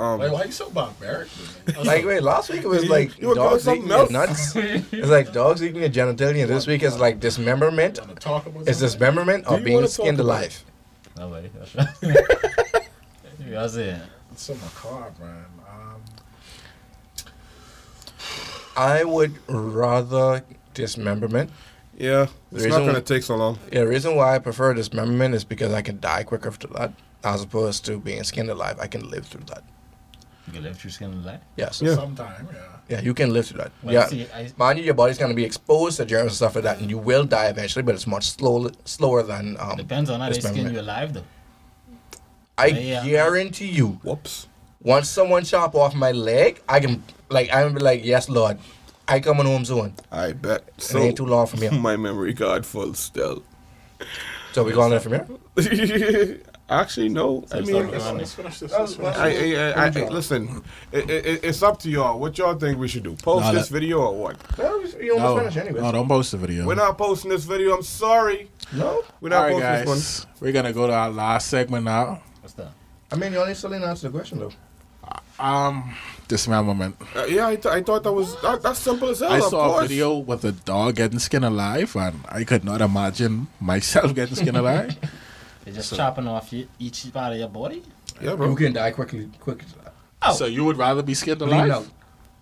[0.00, 1.28] Um, Wait, why are you so barbaric?
[1.84, 4.54] Like wait, last week it was like you were calling dogs something eating your else?
[4.54, 4.56] nuts.
[4.92, 6.46] It's like dogs eating your genitalia.
[6.46, 7.98] This week is like dismemberment.
[8.00, 10.64] Wanna talk about Is dismemberment or being wanna talk skinned alive?
[11.16, 11.50] Nobody.
[11.52, 11.88] That's right.
[13.44, 14.00] you guys saying?
[14.32, 15.44] It's so macabre, man.
[15.68, 16.00] Um,
[18.76, 21.50] I would rather dismemberment.
[21.98, 23.58] Yeah, it's The not gonna take so long.
[23.72, 26.92] Yeah, the reason why I prefer dismemberment is because I can die quicker after that,
[27.24, 28.78] as opposed to being skinned alive.
[28.80, 29.64] I can live through that.
[30.46, 31.40] You can live through skin alive.
[31.56, 31.82] Yes.
[31.82, 31.94] Yeah.
[31.94, 32.60] sometime, yeah.
[32.88, 33.72] Yeah, you can live through that.
[33.82, 34.06] Well, yeah.
[34.06, 36.80] see, I- Mind you, your body's gonna be exposed to germs and stuff like that,
[36.80, 37.82] and you will die eventually.
[37.82, 39.76] But it's much slow, slower than um.
[39.76, 40.74] Depends on how they skin dismemberment.
[40.74, 41.24] you alive, though.
[42.56, 43.04] I Yeah.
[43.04, 44.46] guarantee you, Whoops.
[44.82, 48.58] once someone chop off my leg, I can like I'm be like, yes, Lord,
[49.08, 49.94] I coming home soon.
[50.12, 50.68] I bet.
[50.76, 51.72] It ain't too long from here.
[51.72, 53.42] my memory card full still.
[54.52, 56.40] So we going there from here?
[56.70, 57.46] Actually, no.
[57.50, 58.72] I mean, it's Let's finish this.
[58.72, 59.54] Let's finish I.
[59.54, 62.18] I, I, I, listen, it, it, it's up to y'all.
[62.18, 63.14] What y'all think we should do?
[63.16, 64.58] Post No, this that- video or what?
[64.58, 65.80] Well, you almost No, finished anyway.
[65.80, 66.66] no, don't post the video.
[66.66, 67.74] We're not posting this video.
[67.74, 68.50] I'm sorry.
[68.74, 70.40] No, We're not All right, posting this guys.
[70.40, 72.20] We're gonna go to our last segment now.
[72.42, 72.72] What's that?
[73.10, 74.52] I mean you only still didn't answer the question though.
[75.42, 75.94] Um,
[76.28, 76.98] dismemberment.
[77.00, 77.08] one.
[77.24, 79.32] Uh, yeah, I, th- I thought that was that, that's simple as hell.
[79.32, 79.84] I of saw course.
[79.84, 84.36] a video with a dog getting skin alive, and I could not imagine myself getting
[84.36, 84.96] skin alive.
[85.64, 87.82] They're just chopping off you, each part of your body?
[88.20, 88.48] Yeah, bro.
[88.50, 88.56] You bro.
[88.56, 89.64] can die quickly, quick.
[90.22, 90.32] Oh.
[90.34, 91.70] So you would rather be skinned Bleed alive?
[91.70, 91.86] out.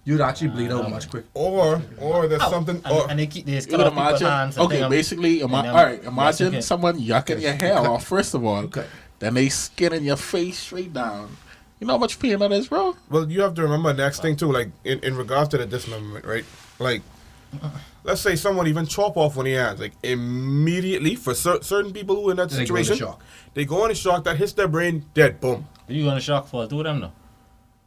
[0.05, 1.27] You'd actually bleed out much quicker.
[1.35, 2.77] Or or there's something.
[2.85, 4.27] And, Or, and they keep they just cut would off imagine.
[4.29, 4.57] hands.
[4.57, 6.03] and Okay, thing 'em- basically, ima- them- all right.
[6.05, 6.61] Imagine okay.
[6.61, 8.87] someone yucking your hair off first of all, Okay.
[9.19, 11.37] then they skinning your face straight down.
[11.81, 12.97] You know how much pain that is, bro?
[13.11, 14.51] well, you have to remember the next thing too.
[14.51, 16.45] Like in, in regards to the dismemberment, right?
[16.79, 17.03] Like,
[18.05, 19.81] let's say someone even chop off one of your hands.
[19.81, 23.21] Like immediately for cer- certain people who are in that They go into situation, shock.
[23.55, 24.25] they go into shock.
[24.25, 25.41] That hits their brain, dead.
[25.41, 25.67] Boom.
[25.89, 27.13] You going to shock for two of them, though?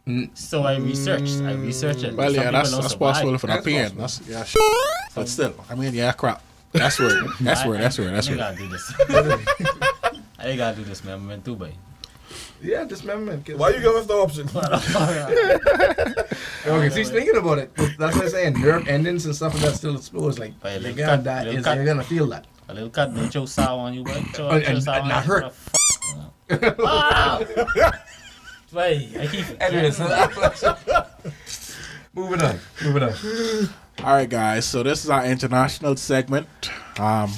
[0.08, 0.38] Mm.
[0.38, 1.42] So I researched.
[1.42, 2.16] I researched it.
[2.16, 3.14] Well, Some yeah, people that's don't that's survive.
[3.14, 3.84] possible for that That's pain.
[3.98, 4.02] possible.
[4.02, 4.86] That's yeah, sure.
[5.16, 6.42] but still, I mean, yeah, crap.
[6.72, 7.24] That's where.
[7.42, 7.78] That's where.
[7.80, 8.12] That's where.
[8.12, 8.38] That's I, I, where.
[8.38, 8.94] gotta do this.
[10.40, 11.26] I ain't gotta do this, man.
[11.28, 11.74] Man, too, boy.
[12.62, 13.46] Yeah, dismemberment.
[13.46, 13.58] kids.
[13.58, 14.50] Why you give us the option?
[16.68, 17.74] Okay, see, he's thinking about it.
[17.76, 18.62] That's what I'm saying.
[18.62, 20.40] Nerve endings and stuff like that still exposed.
[20.40, 21.44] Like But you're gonna cut- die.
[21.46, 22.46] little Is, cut- you're gonna feel that.
[22.68, 24.14] A little cut, they chow sour on you, boy.
[24.34, 25.44] Chow, And- chow and- sour and on not hurt.
[26.48, 26.76] what?
[26.86, 27.40] Ah!
[28.74, 29.46] Wait, I keep.
[29.60, 29.92] Anyway,
[32.14, 32.60] moving on.
[32.84, 33.14] Moving on.
[34.04, 34.66] All right, guys.
[34.66, 36.48] So this is our international segment.
[37.00, 37.32] Um,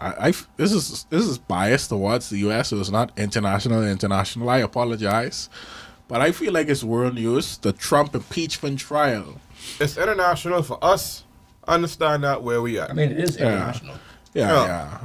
[0.00, 2.68] I, I this is this is biased towards the U.S.
[2.68, 3.84] So it's not international.
[3.84, 4.48] International.
[4.48, 5.48] I apologize,
[6.08, 7.58] but I feel like it's world news.
[7.58, 9.40] The Trump impeachment trial.
[9.78, 11.24] it's international for us.
[11.68, 12.88] Understand that where we are.
[12.88, 13.96] I mean, it is international.
[14.34, 14.66] Yeah, Yeah.
[14.66, 14.98] yeah.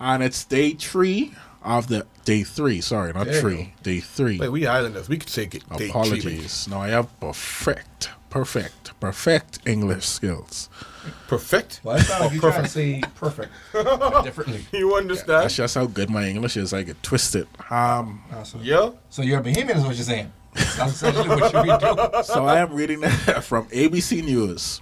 [0.00, 1.32] And it's day three
[1.62, 2.80] of the day three.
[2.80, 3.74] Sorry, not There you three.
[3.82, 4.38] Day three.
[4.38, 5.62] Like we islanders, we could take it.
[5.70, 6.66] day three, Apologies.
[6.68, 10.68] No, I have perfect, perfect, perfect English skills.
[11.10, 11.24] Baby.
[11.28, 11.80] Perfect.
[11.84, 13.52] Well, it's not like you trying to say perfect
[14.24, 14.64] differently.
[14.72, 15.44] You understand?
[15.44, 16.72] That's just how good my English is.
[16.72, 17.46] I get twisted.
[17.70, 18.90] Um, Ah, so, yeah.
[19.10, 20.32] so you're a Bahamian is what you're saying.
[20.54, 22.22] That's essentially what you read through.
[22.24, 24.80] so I am reading that from ABC News.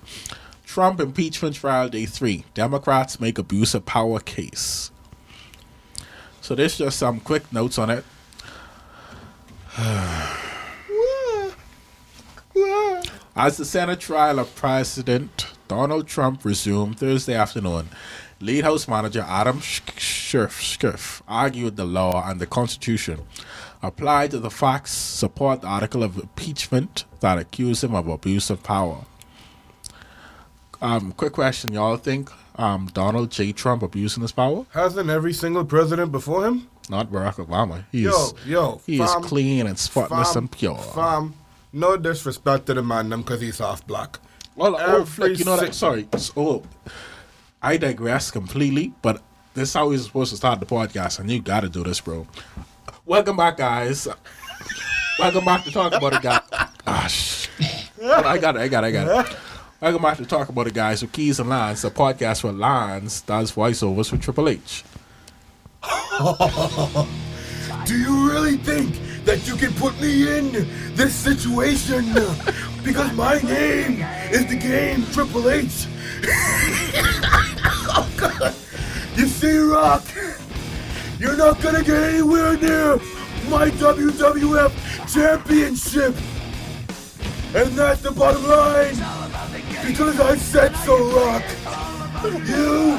[0.64, 2.44] Trump impeachment trial day three.
[2.54, 4.90] Democrats make abuse of power case.
[6.40, 8.04] So there's just some quick notes on it.
[13.36, 15.37] As the Senate trial of President
[15.68, 17.90] Donald Trump resumed Thursday afternoon,
[18.40, 23.20] lead House manager Adam Schiff, Schiff argued the law and the Constitution
[23.82, 28.62] applied to the facts support the article of impeachment that accused him of abuse of
[28.62, 29.04] power.
[30.80, 33.52] Um, quick question, y'all think um, Donald J.
[33.52, 34.64] Trump abusing his power?
[34.70, 36.68] Hasn't every single president before him?
[36.88, 37.84] Not Barack Obama.
[37.92, 40.78] He Yo, yo, he is clean and spotless fam, and pure.
[40.78, 41.34] Fam,
[41.72, 44.18] no disrespect to the man, them, because he's half black.
[44.58, 45.74] Well, oh, Every Flick, you know si- that.
[45.74, 46.08] Sorry.
[46.16, 46.62] So, oh,
[47.62, 49.22] I digress completely, but
[49.54, 52.00] this is how we're supposed to start the podcast, and you got to do this,
[52.00, 52.26] bro.
[53.06, 54.08] Welcome back, guys.
[55.20, 56.40] Welcome back to talk about it, guys.
[56.84, 57.48] Gosh,
[58.02, 58.62] ah, I got it.
[58.62, 58.88] I got it.
[58.88, 59.36] I got it.
[59.80, 61.02] Welcome back to talk about it, guys.
[61.02, 64.82] With Keys and Lines, the podcast where Lines does voiceovers for Triple H.
[67.86, 68.96] Do you really think
[69.28, 70.52] that you can put me in
[70.94, 72.02] this situation?
[72.84, 74.00] Because my name
[74.30, 75.86] is the game Triple H.
[77.92, 78.54] oh God.
[79.14, 80.04] You see, Rock,
[81.18, 82.96] you're not gonna get anywhere near
[83.50, 84.72] my WWF
[85.12, 86.14] Championship.
[87.54, 88.96] And that's the bottom line.
[89.86, 91.44] Because I said so, Rock.
[92.48, 92.94] You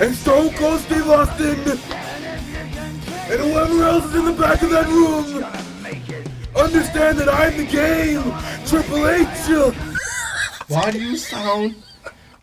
[0.00, 2.07] and Stone Cold Steve Austin
[3.30, 5.44] and whoever else is in the back of that room
[6.56, 8.22] understand that I'm the game,
[8.66, 9.28] Triple H.
[9.48, 9.70] Uh,
[10.66, 11.76] why do you sound?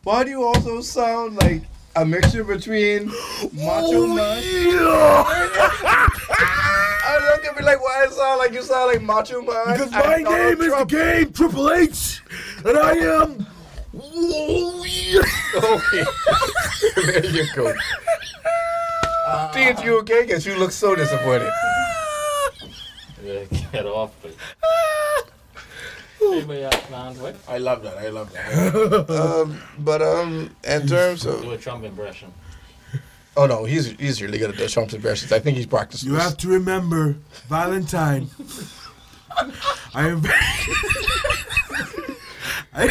[0.03, 1.63] Why do you also sound like
[1.95, 4.43] a mixture between Macho Oh, Man?
[4.43, 5.25] yeah.
[7.07, 9.73] I look at me like, why it sound like you sound like Macho Man?
[9.73, 10.89] Because my name is the Trump?
[10.89, 12.21] game, Triple H,
[12.65, 13.45] and I am.
[13.97, 15.21] Oh, yeah.
[15.57, 16.03] Okay,
[17.21, 17.73] there you go.
[19.53, 20.27] Think you okay?
[20.27, 21.51] Cause you look so disappointed.
[23.71, 24.35] Get off, please.
[26.21, 27.19] Anybody else, man?
[27.19, 27.35] What?
[27.47, 27.97] I love that.
[27.97, 29.05] I love that.
[29.45, 32.31] Um, but um, in terms of Do of, a Trump impression.
[33.37, 35.31] oh no, he's he's really good at the Trump impressions.
[35.31, 36.03] I think he's practiced.
[36.03, 36.21] You this.
[36.23, 37.15] have to remember,
[37.47, 38.29] Valentine.
[39.93, 40.21] I am.
[42.73, 42.87] I,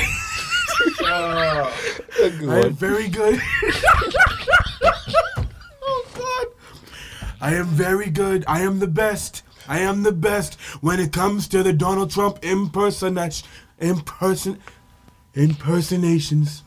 [2.17, 3.41] Good I am very good.
[7.45, 8.43] I am very good.
[8.49, 9.43] I am the best.
[9.69, 13.47] I am the best when it comes to the Donald Trump impersonation,
[13.79, 14.59] imperson,
[15.35, 16.63] impersonations.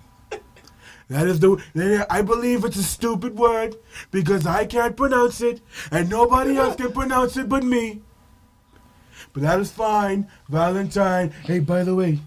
[1.10, 2.06] That is the.
[2.12, 3.76] I believe it's a stupid word
[4.12, 8.04] because I can't pronounce it and nobody else can pronounce it but me.
[9.34, 11.32] But that is fine, Valentine.
[11.44, 12.20] Hey, by the way,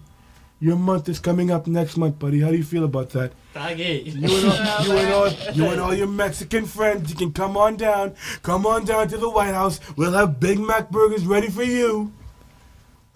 [0.61, 2.39] your month is coming up next month, buddy.
[2.39, 3.33] How do you feel about that?
[3.53, 3.79] Tag.
[3.79, 7.57] You and all, you and all, you and all your Mexican friends, you can come
[7.57, 8.15] on down.
[8.43, 9.79] Come on down to the White House.
[9.97, 12.13] We'll have Big Mac burgers ready for you.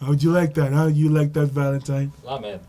[0.01, 0.73] How'd you like that?
[0.73, 2.11] How you like that, Valentine?
[2.23, 2.59] Love man.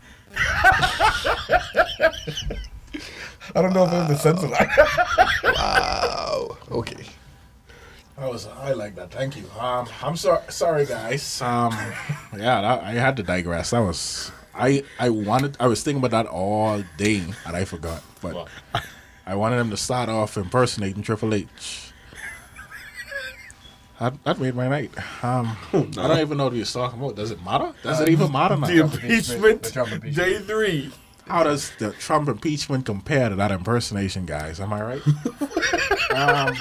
[3.55, 4.69] I don't know if I'm the sense of that.
[5.43, 6.57] Wow.
[6.69, 7.03] Okay.
[8.17, 8.45] I was.
[8.47, 9.11] I like that.
[9.11, 9.43] Thank you.
[9.59, 10.41] Um, I'm sorry.
[10.49, 11.41] Sorry, guys.
[11.41, 11.71] Um,
[12.33, 13.71] yeah, that, I had to digress.
[13.71, 14.31] That was.
[14.57, 15.55] I I wanted.
[15.59, 18.01] I was thinking about that all day, and I forgot.
[18.21, 18.47] But What?
[19.25, 21.83] I wanted him to start off impersonating Triple H.
[23.99, 24.91] That, that made my night.
[25.23, 27.15] Um, I don't even know what he was talking about.
[27.15, 27.73] Does it matter?
[27.83, 28.67] Does it even matter now?
[28.67, 30.15] The impeachment, The Trump impeachment.
[30.15, 30.91] day three.
[31.27, 34.59] How does the Trump impeachment compare to that impersonation, guys?
[34.61, 35.07] Am I right?
[36.15, 36.53] um,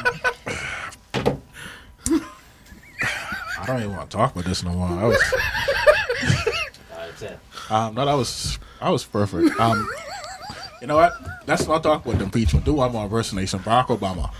[3.59, 4.87] I don't even want to talk about this no more.
[4.99, 5.23] I was,
[6.93, 7.39] Alright, ten.
[7.71, 9.59] Um, no, that was, I was perfect.
[9.61, 9.89] Um,
[10.81, 11.13] you know what?
[11.47, 12.65] Let's not talk about the impeachment.
[12.65, 13.61] Do one more impersonation.
[13.61, 14.33] Barack Obama.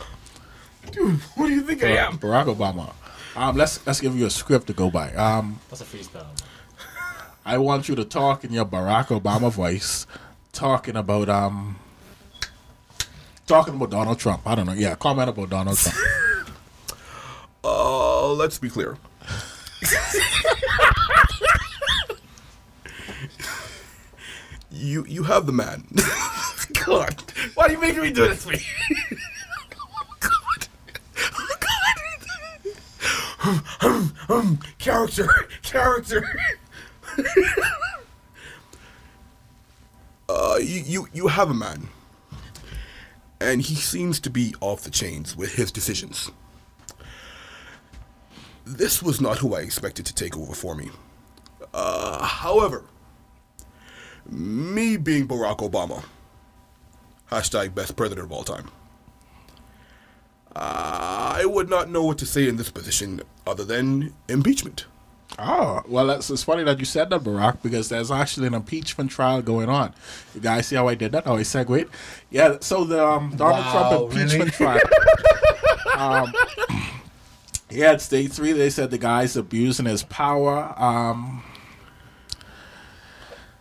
[0.93, 2.19] Dude, what do you think I am?
[2.19, 2.93] Barack Obama.
[3.35, 5.13] Um, let's let's give you a script to go by.
[5.15, 6.27] Um, That's a freestyle.
[7.45, 10.07] I want you to talk in your Barack Obama voice,
[10.53, 11.77] talking about um,
[13.47, 14.43] talking about Donald Trump.
[14.47, 14.73] I don't know.
[14.73, 15.97] Yeah, comment about Donald Trump.
[17.63, 18.97] Uh, let's be clear.
[24.77, 25.87] you you have the man.
[26.87, 27.23] God,
[27.55, 28.61] why are you making me do this to me?
[30.21, 30.69] God.
[34.29, 34.59] God.
[34.79, 35.29] character,
[35.63, 36.29] character.
[40.29, 41.89] uh, you, you you have a man,
[43.41, 46.31] and he seems to be off the chains with his decisions.
[48.65, 50.91] This was not who I expected to take over for me.
[51.73, 52.85] Uh, however,
[54.31, 56.05] me being Barack Obama,
[57.31, 58.71] hashtag best president of all time,
[60.55, 64.87] I would not know what to say in this position other than impeachment.
[65.39, 69.11] Oh, well, that's, it's funny that you said that, Barack, because there's actually an impeachment
[69.11, 69.93] trial going on.
[70.35, 71.27] You guys see how I did that?
[71.27, 71.89] How I segued?
[72.31, 74.81] Yeah, so the um, Donald Wow, Trump impeachment really?
[75.95, 76.25] trial.
[76.25, 76.33] um,
[77.71, 80.75] yeah, at stage three, they said the guy's abusing his power.
[80.79, 81.43] Um,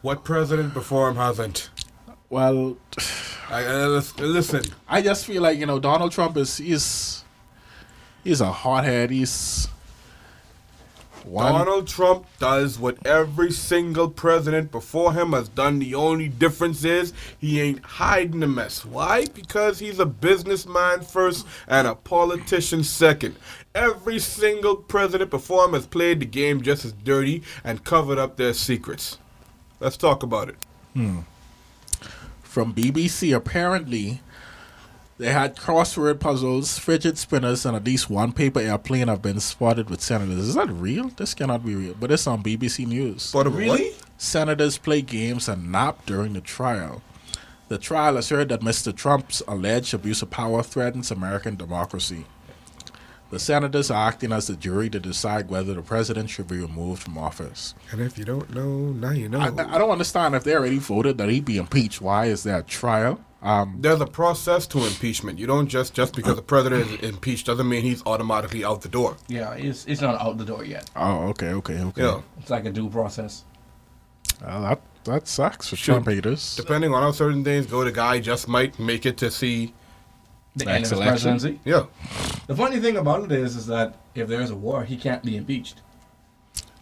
[0.06, 1.72] What president before him hasn't?
[2.30, 2.78] well,
[3.50, 7.24] I, lis- listen, I just feel like, you know, Donald Trump is, he's,
[8.24, 9.10] he's a hothead.
[9.10, 9.68] He's
[11.24, 11.52] one.
[11.52, 15.80] Donald Trump does what every single president before him has done.
[15.80, 18.86] The only difference is he ain't hiding the mess.
[18.86, 19.26] Why?
[19.34, 23.38] Because he's a businessman first and a politician second.
[23.74, 28.38] Every single president before him has played the game just as dirty and covered up
[28.38, 29.18] their secrets.
[29.86, 30.56] Let's talk about it.
[30.96, 31.20] Hmm.
[32.42, 33.36] from BBC.
[33.36, 34.20] Apparently,
[35.20, 39.90] They had crossword puzzles, fidget spinners, and at least one paper airplane have been spotted
[39.92, 40.48] with senators.
[40.50, 41.10] Is that real?
[41.10, 41.94] This cannot be real.
[42.00, 43.32] But it's on BBC News.
[43.32, 43.92] But Really?
[44.18, 47.04] Senators play games and nap during the trial.
[47.68, 48.94] The trial asserted that Mr.
[48.94, 52.26] Trump's alleged abuse of power threatens American democracy.
[53.32, 57.04] The senators are acting as the jury to decide whether the president should be removed
[57.04, 57.74] from office.
[57.92, 59.40] And if you don't know, now you know.
[59.40, 62.02] I, I don't understand if they already voted that he'd be impeached.
[62.02, 63.20] Why is there a trial?
[63.42, 65.38] Um, There's a process to impeachment.
[65.38, 68.90] You don't just just because the president is impeached doesn't mean he's automatically out the
[68.90, 69.18] door.
[69.28, 70.90] Yeah, it's it's not out the door yet.
[70.96, 72.02] oh, okay, okay, okay.
[72.02, 72.22] Yeah.
[72.40, 73.44] It's like a due process.
[74.42, 75.92] Well, that that sucks for Shoot.
[75.92, 76.56] Trump haters.
[76.56, 79.74] Depending on how certain things go, the guy just might make it to see.
[80.56, 81.32] The Next end of his election.
[81.32, 81.60] presidency.
[81.66, 81.86] Yeah.
[82.48, 85.24] The funny thing about it is, is that if there is a war, he can't
[85.24, 85.82] be impeached.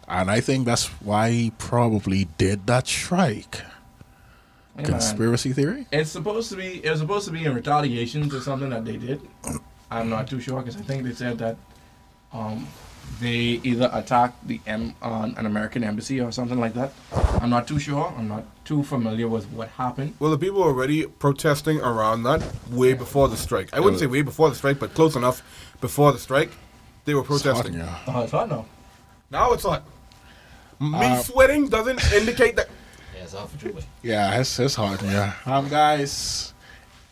[0.06, 3.56] And I think that's why he probably did that strike.
[4.76, 5.86] Hey, man, Conspiracy theory?
[5.92, 6.84] It's supposed to be.
[6.84, 9.20] It was supposed to be in retaliation to something that they did.
[9.90, 11.56] I'm not too sure because I think they said that
[12.32, 12.66] um,
[13.20, 16.92] they either attacked the M on an American embassy or something like that.
[17.40, 18.12] I'm not too sure.
[18.16, 20.14] I'm not too familiar with what happened.
[20.18, 23.70] Well, the people were already protesting around that way before the strike.
[23.72, 25.42] I wouldn't say way before the strike, but close enough
[25.80, 26.50] before the strike.
[27.04, 27.74] They were It's hot protesting.
[27.74, 27.96] in here.
[28.08, 28.66] Oh, it's hot now.
[29.30, 29.84] Now it's hot.
[30.80, 32.68] Me Uh, sweating doesn't indicate that.
[33.14, 33.82] Yeah, it's off for Juba.
[34.02, 35.02] Yeah, it's, it's hard.
[35.02, 35.34] Yeah.
[35.46, 36.52] Um, guys,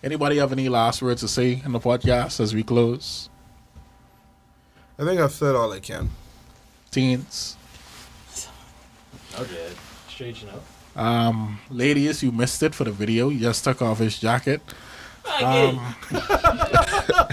[0.03, 3.28] anybody have any last words to say in the podcast as we close?
[5.03, 6.11] I think I've said all I can.
[6.92, 7.57] Teens,
[9.36, 9.68] Okay,
[10.09, 11.03] straight you know.
[11.03, 13.28] um, ladies, you missed it for the video.
[13.30, 14.61] You just took off his jacket.
[15.42, 15.94] Um,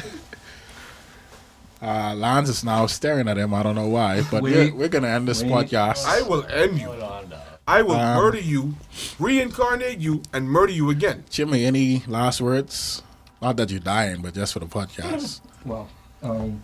[1.81, 3.53] Uh, Lans is now staring at him.
[3.53, 4.73] I don't know why, but Wait.
[4.73, 5.49] we're, we're gonna end this Wait.
[5.71, 6.03] podcast.
[6.05, 6.87] I will end you.
[6.87, 7.39] Hold on, dog.
[7.65, 8.75] I will Um, murder you,
[9.17, 11.23] reincarnate you, and murder you again.
[11.29, 13.01] Jimmy, any last words?
[13.41, 15.39] Not that you're dying, but just for the podcast.
[15.63, 15.87] Well,
[16.21, 16.61] um,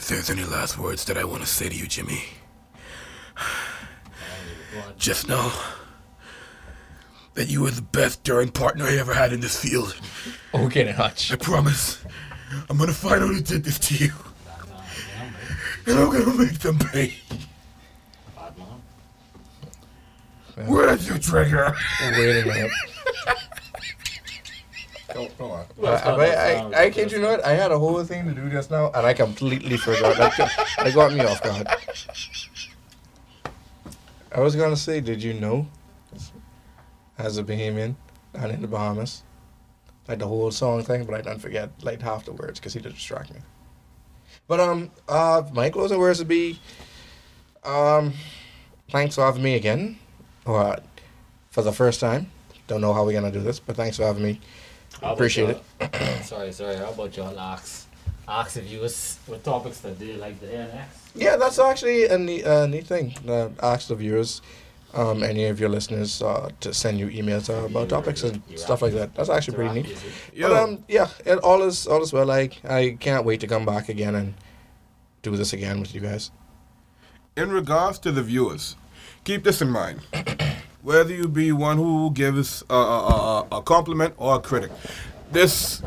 [0.00, 2.24] If there's any last words that I want to say to you, Jimmy,
[4.96, 5.52] just know
[7.34, 9.94] that you were the best during partner I ever had in this field.
[10.54, 11.30] okay then, Hutch.
[11.30, 12.02] I promise.
[12.70, 14.12] I'm gonna find out who did this to you,
[14.46, 14.82] Bad man,
[15.14, 15.34] yeah, man.
[15.86, 17.14] and I'm gonna make them pay.
[20.66, 21.74] Where's your trigger?
[22.00, 22.72] Wait a minute.
[25.14, 25.66] Go, go on.
[25.82, 28.70] I, I, I, I kid you not, I had a whole thing to do just
[28.70, 30.16] now, and I completely forgot.
[30.16, 30.50] That got,
[30.84, 31.66] that got me off guard.
[34.32, 35.66] I was gonna say, did you know,
[37.18, 37.96] as a Bahamian
[38.32, 39.24] down in the Bahamas,
[40.06, 42.80] like the whole song thing, but I don't forget like half the words because he
[42.80, 43.40] did distract me.
[44.46, 46.60] But um, uh, my closing words would be,
[47.64, 48.12] um,
[48.90, 49.98] thanks for having me again,
[50.44, 50.78] or
[51.50, 52.30] for the first time.
[52.66, 54.40] Don't know how we're gonna do this, but thanks for having me.
[55.00, 56.76] How Appreciate y'all- sorry, sorry.
[56.76, 57.86] How about y'all ask,
[58.28, 60.98] ask if you was with topics that they like to hear next?
[61.14, 63.14] Yeah, that's actually a neat, uh, neat thing.
[63.26, 64.42] Uh, ask the viewers,
[64.94, 68.82] um, any of your listeners, uh, to send you emails uh, about topics and stuff
[68.82, 69.14] like that.
[69.14, 69.96] That's actually pretty neat.
[70.40, 72.26] But um, yeah, it, all is all is well.
[72.26, 74.34] Like I can't wait to come back again and
[75.22, 76.30] do this again with you guys.
[77.36, 78.76] in regards to the viewers,
[79.24, 80.00] keep this in mind.
[80.82, 84.70] Whether you be one who gives a, a, a, a compliment or a critic,
[85.30, 85.82] this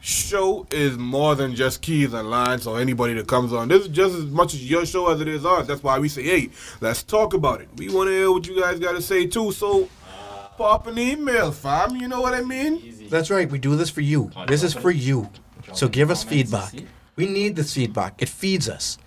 [0.00, 3.66] show is more than just keys and lines or anybody that comes on.
[3.66, 5.66] This is just as much as your show as it is ours.
[5.66, 7.68] That's why we say, hey, let's talk about it.
[7.76, 9.50] We want to hear what you guys got to say too.
[9.50, 9.88] So
[10.56, 11.96] pop an email, fam.
[11.96, 12.76] You know what I mean?
[12.76, 13.08] Easy.
[13.08, 13.50] That's right.
[13.50, 14.30] We do this for you.
[14.46, 15.28] This is for you.
[15.72, 16.72] So give us feedback.
[17.16, 18.22] We need this feedback.
[18.22, 18.98] It feeds us.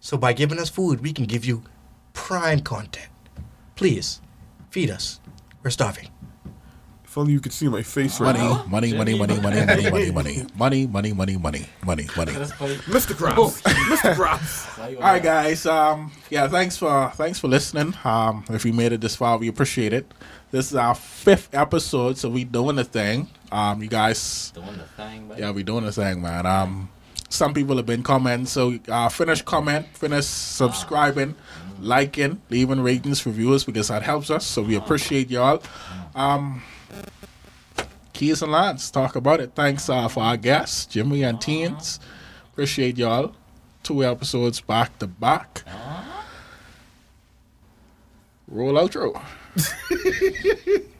[0.00, 1.62] So by giving us food, we can give you
[2.12, 3.08] prime content.
[3.74, 4.20] Please
[4.76, 5.20] feed us.
[5.62, 6.08] We're starving.
[7.02, 8.66] If only you could see my face right now.
[8.68, 12.32] money, money, money, money, money, money, money, money, money, money, money, money, money.
[12.34, 12.52] Let's.
[12.52, 13.14] Mr.
[13.14, 13.62] Krabs.
[13.62, 14.14] Mr.
[14.14, 14.66] Krabs.
[14.76, 15.64] How you All right, guys.
[15.64, 17.94] Um, yeah, thanks for thanks for listening.
[18.04, 20.12] Um, if you made it this far, we appreciate it.
[20.50, 23.30] This is our fifth episode, so we doing the thing.
[23.50, 26.44] Um, you guys, Doing the thing, but yeah, we doing the thing, man.
[26.44, 26.90] Um,
[27.30, 31.34] some people have been commenting, so uh, finish comment, finish subscribing,
[31.80, 34.46] liking, leaving ratings, reviews because that helps us.
[34.46, 35.62] So we appreciate y'all.
[36.14, 36.62] Um,
[38.12, 39.52] Keys and Lans, talk about it.
[39.54, 42.00] Thanks uh, for our guests, Jimmy and Teens.
[42.52, 43.34] Appreciate y'all.
[43.82, 45.64] Two episodes back to back.
[48.48, 49.20] Roll outro.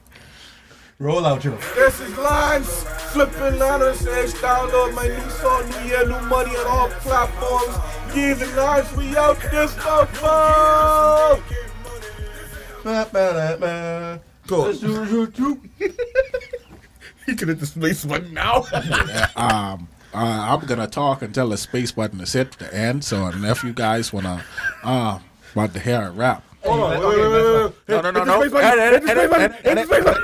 [0.99, 1.55] Roll out your.
[1.75, 2.67] This is Lines,
[3.11, 7.77] flipping on the stage, download my new song, New Year, New Money on all platforms.
[8.15, 11.39] Give it lines, we out this motherfucker.
[14.47, 14.73] Cool.
[14.73, 15.27] You
[17.35, 18.65] can hit the space button now.
[19.35, 20.17] um, uh,
[20.57, 23.03] I'm gonna talk until the space button is hit the end.
[23.03, 24.43] So if you guys wanna,
[24.83, 25.19] uh,
[25.53, 26.89] want to hear a rap, Hold on.
[26.89, 27.73] Wait, Okay, wait, wait, wait, wait.
[27.87, 28.39] No, no, no, Hit the no.
[28.41, 28.79] space button.
[28.79, 29.51] Hit the space button.
[29.63, 30.23] Hit the space button.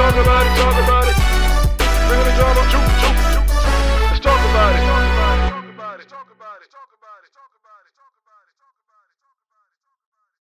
[0.00, 0.56] Talk about it.
[0.56, 1.09] Talk about it.